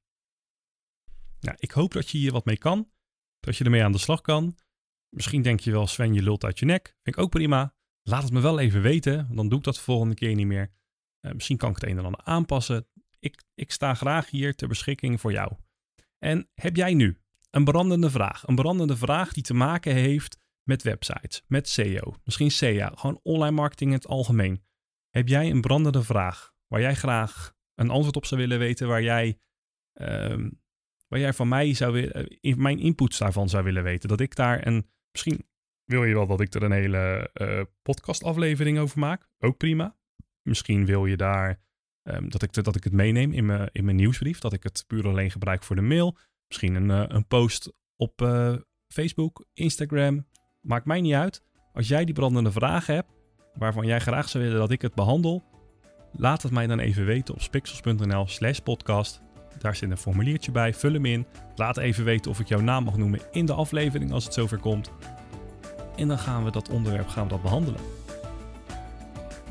Nou, 1.39 1.58
ik 1.60 1.72
hoop 1.72 1.93
dat 1.93 2.10
je 2.10 2.17
hier 2.17 2.31
wat 2.31 2.46
mee 2.46 2.58
kan, 2.58 2.91
dat 3.39 3.58
je 3.58 3.63
ermee 3.63 3.84
aan 3.84 3.91
de 3.91 3.98
slag 3.98 4.22
kan. 4.22 4.58
Misschien 5.10 5.41
denk 5.41 5.60
je 5.60 5.72
wel, 5.72 5.88
Sven, 5.88 6.13
je 6.13 6.24
lult 6.24 6.43
uit 6.43 6.60
je 6.60 6.65
nek. 6.65 6.88
Vind 7.01 7.15
ik 7.15 7.17
ook 7.17 7.29
prima. 7.29 7.75
Laat 8.03 8.24
het 8.24 8.31
me 8.31 8.39
wel 8.39 8.60
even 8.60 8.81
weten, 8.81 9.27
dan 9.31 9.50
doe 9.50 9.58
ik 9.58 9.63
dat 9.63 9.75
de 9.75 9.81
volgende 9.81 10.15
keer 10.15 10.36
niet 10.36 10.48
meer. 10.48 10.72
Uh, 11.22 11.31
misschien 11.31 11.58
kan 11.58 11.69
ik 11.69 11.75
het 11.75 11.89
een 11.89 11.98
en 11.98 12.05
ander 12.05 12.22
aanpassen. 12.24 12.88
Ik, 13.20 13.44
ik 13.54 13.72
sta 13.72 13.94
graag 13.94 14.30
hier 14.30 14.55
ter 14.55 14.68
beschikking 14.68 15.22
voor 15.22 15.32
jou. 15.32 15.53
En 16.18 16.50
heb 16.53 16.75
jij 16.75 16.94
nu 16.94 17.18
een 17.50 17.64
brandende 17.64 18.10
vraag? 18.10 18.48
Een 18.48 18.55
brandende 18.55 18.98
vraag 18.98 19.34
die 19.34 19.44
te 19.44 19.53
maken 19.53 19.94
heeft 19.94 20.38
met 20.64 20.84
websites, 20.84 21.44
met 21.48 21.68
SEO, 21.68 22.16
misschien 22.24 22.51
SEA, 22.51 22.92
gewoon 22.96 23.20
online 23.24 23.55
marketing 23.55 23.90
in 23.90 23.96
het 23.96 24.08
algemeen. 24.08 24.64
Heb 25.10 25.27
jij 25.27 25.50
een 25.50 25.62
brandende 25.62 26.03
vraag 26.03 26.53
waar 26.68 26.82
jij 26.82 26.96
graag 26.96 27.55
een 27.75 27.90
antwoord 27.90 28.16
op 28.16 28.25
zou 28.25 28.42
willen 28.42 28.60
weten, 28.60 28.88
waar 28.88 29.03
jij, 29.03 29.40
um, 30.01 30.62
waar 31.08 31.20
jij 31.20 31.34
van 31.34 31.48
mij 31.48 31.74
zou 31.74 31.94
willen, 31.94 32.38
uh, 32.42 32.55
mijn 32.55 32.79
inputs 32.79 33.18
daarvan 33.18 33.50
zou 33.50 33.64
willen 33.64 33.84
weten? 33.84 34.10
Dat 34.10 34.20
ik 34.20 34.36
daar 34.36 34.68
een 34.68 34.90
Misschien 35.12 35.48
wil 35.84 36.03
je 36.03 36.14
wel 36.14 36.27
dat 36.27 36.42
ik 36.42 36.53
er 36.53 36.64
een 36.64 36.72
hele 36.72 37.29
uh, 37.34 37.62
podcastaflevering 37.82 38.79
over 38.79 39.00
maak. 39.00 39.29
Ook 39.40 39.58
prima. 39.58 39.98
Misschien 40.42 40.86
wil 40.86 41.05
je 41.05 41.18
daar 41.18 41.62
um, 42.15 42.29
dat, 42.29 42.41
ik, 42.41 42.53
dat 42.53 42.75
ik 42.75 42.83
het 42.83 42.93
meeneem 42.93 43.33
in 43.33 43.45
mijn, 43.45 43.69
in 43.72 43.85
mijn 43.85 43.95
nieuwsbrief. 43.95 44.39
Dat 44.39 44.53
ik 44.53 44.63
het 44.63 44.83
puur 44.87 45.07
alleen 45.07 45.31
gebruik 45.31 45.63
voor 45.63 45.75
de 45.75 45.81
mail. 45.81 46.17
Misschien 46.48 46.75
een, 46.75 46.89
uh, 46.89 47.03
een 47.07 47.27
post 47.27 47.74
op 47.95 48.22
uh, 48.22 48.55
Facebook, 48.87 49.45
Instagram. 49.53 50.25
Maakt 50.61 50.85
mij 50.85 51.01
niet 51.01 51.13
uit. 51.13 51.43
Als 51.74 51.87
jij 51.87 52.05
die 52.05 52.13
brandende 52.13 52.51
vragen 52.51 52.93
hebt, 52.93 53.09
waarvan 53.53 53.85
jij 53.85 54.00
graag 54.00 54.29
zou 54.29 54.43
willen 54.43 54.59
dat 54.59 54.72
ik 54.72 54.81
het 54.81 54.95
behandel, 54.95 55.43
laat 56.11 56.41
het 56.41 56.51
mij 56.51 56.67
dan 56.67 56.79
even 56.79 57.05
weten 57.05 57.33
op 57.33 57.41
spixels.nl 57.41 58.27
slash 58.27 58.59
podcast. 58.59 59.22
Daar 59.59 59.75
zit 59.75 59.91
een 59.91 59.98
formuliertje 59.98 60.51
bij, 60.51 60.74
vul 60.74 60.93
hem 60.93 61.05
in. 61.05 61.25
Laat 61.55 61.77
even 61.77 62.03
weten 62.03 62.31
of 62.31 62.39
ik 62.39 62.48
jouw 62.48 62.61
naam 62.61 62.83
mag 62.83 62.98
noemen 62.98 63.19
in 63.31 63.45
de 63.45 63.53
aflevering 63.53 64.11
als 64.11 64.24
het 64.24 64.33
zover 64.33 64.57
komt. 64.57 64.91
En 65.95 66.07
dan 66.07 66.19
gaan 66.19 66.43
we 66.43 66.51
dat 66.51 66.69
onderwerp 66.69 67.07
gaan 67.07 67.27
dat 67.27 67.41
behandelen. 67.41 67.99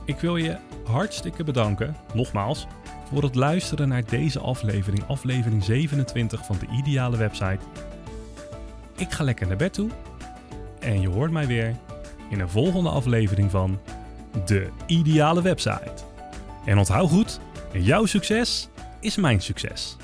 Ik 0.09 0.21
wil 0.21 0.37
je 0.37 0.57
hartstikke 0.85 1.45
bedanken, 1.45 1.97
nogmaals, 2.15 2.67
voor 3.13 3.23
het 3.23 3.35
luisteren 3.35 3.89
naar 3.89 4.05
deze 4.05 4.39
aflevering, 4.39 5.05
aflevering 5.07 5.65
27 5.65 6.47
van 6.47 6.57
de 6.59 6.67
Ideale 6.67 7.17
Website. 7.17 7.59
Ik 8.97 9.11
ga 9.11 9.25
lekker 9.25 9.47
naar 9.47 9.57
bed 9.57 9.73
toe 9.73 9.91
en 10.81 11.01
je 11.01 11.09
hoort 11.09 11.31
mij 11.31 11.47
weer 11.47 11.77
in 12.31 12.41
een 12.41 12.49
volgende 12.49 12.89
aflevering 12.89 13.51
van 13.51 13.81
de 14.45 14.69
Ideale 14.87 15.43
Website. 15.43 15.93
En 16.65 16.79
onthoud 16.79 17.11
goed, 17.11 17.41
jouw 17.73 18.07
succes 18.07 18.69
is 19.01 19.17
mijn 19.17 19.41
succes. 19.41 19.97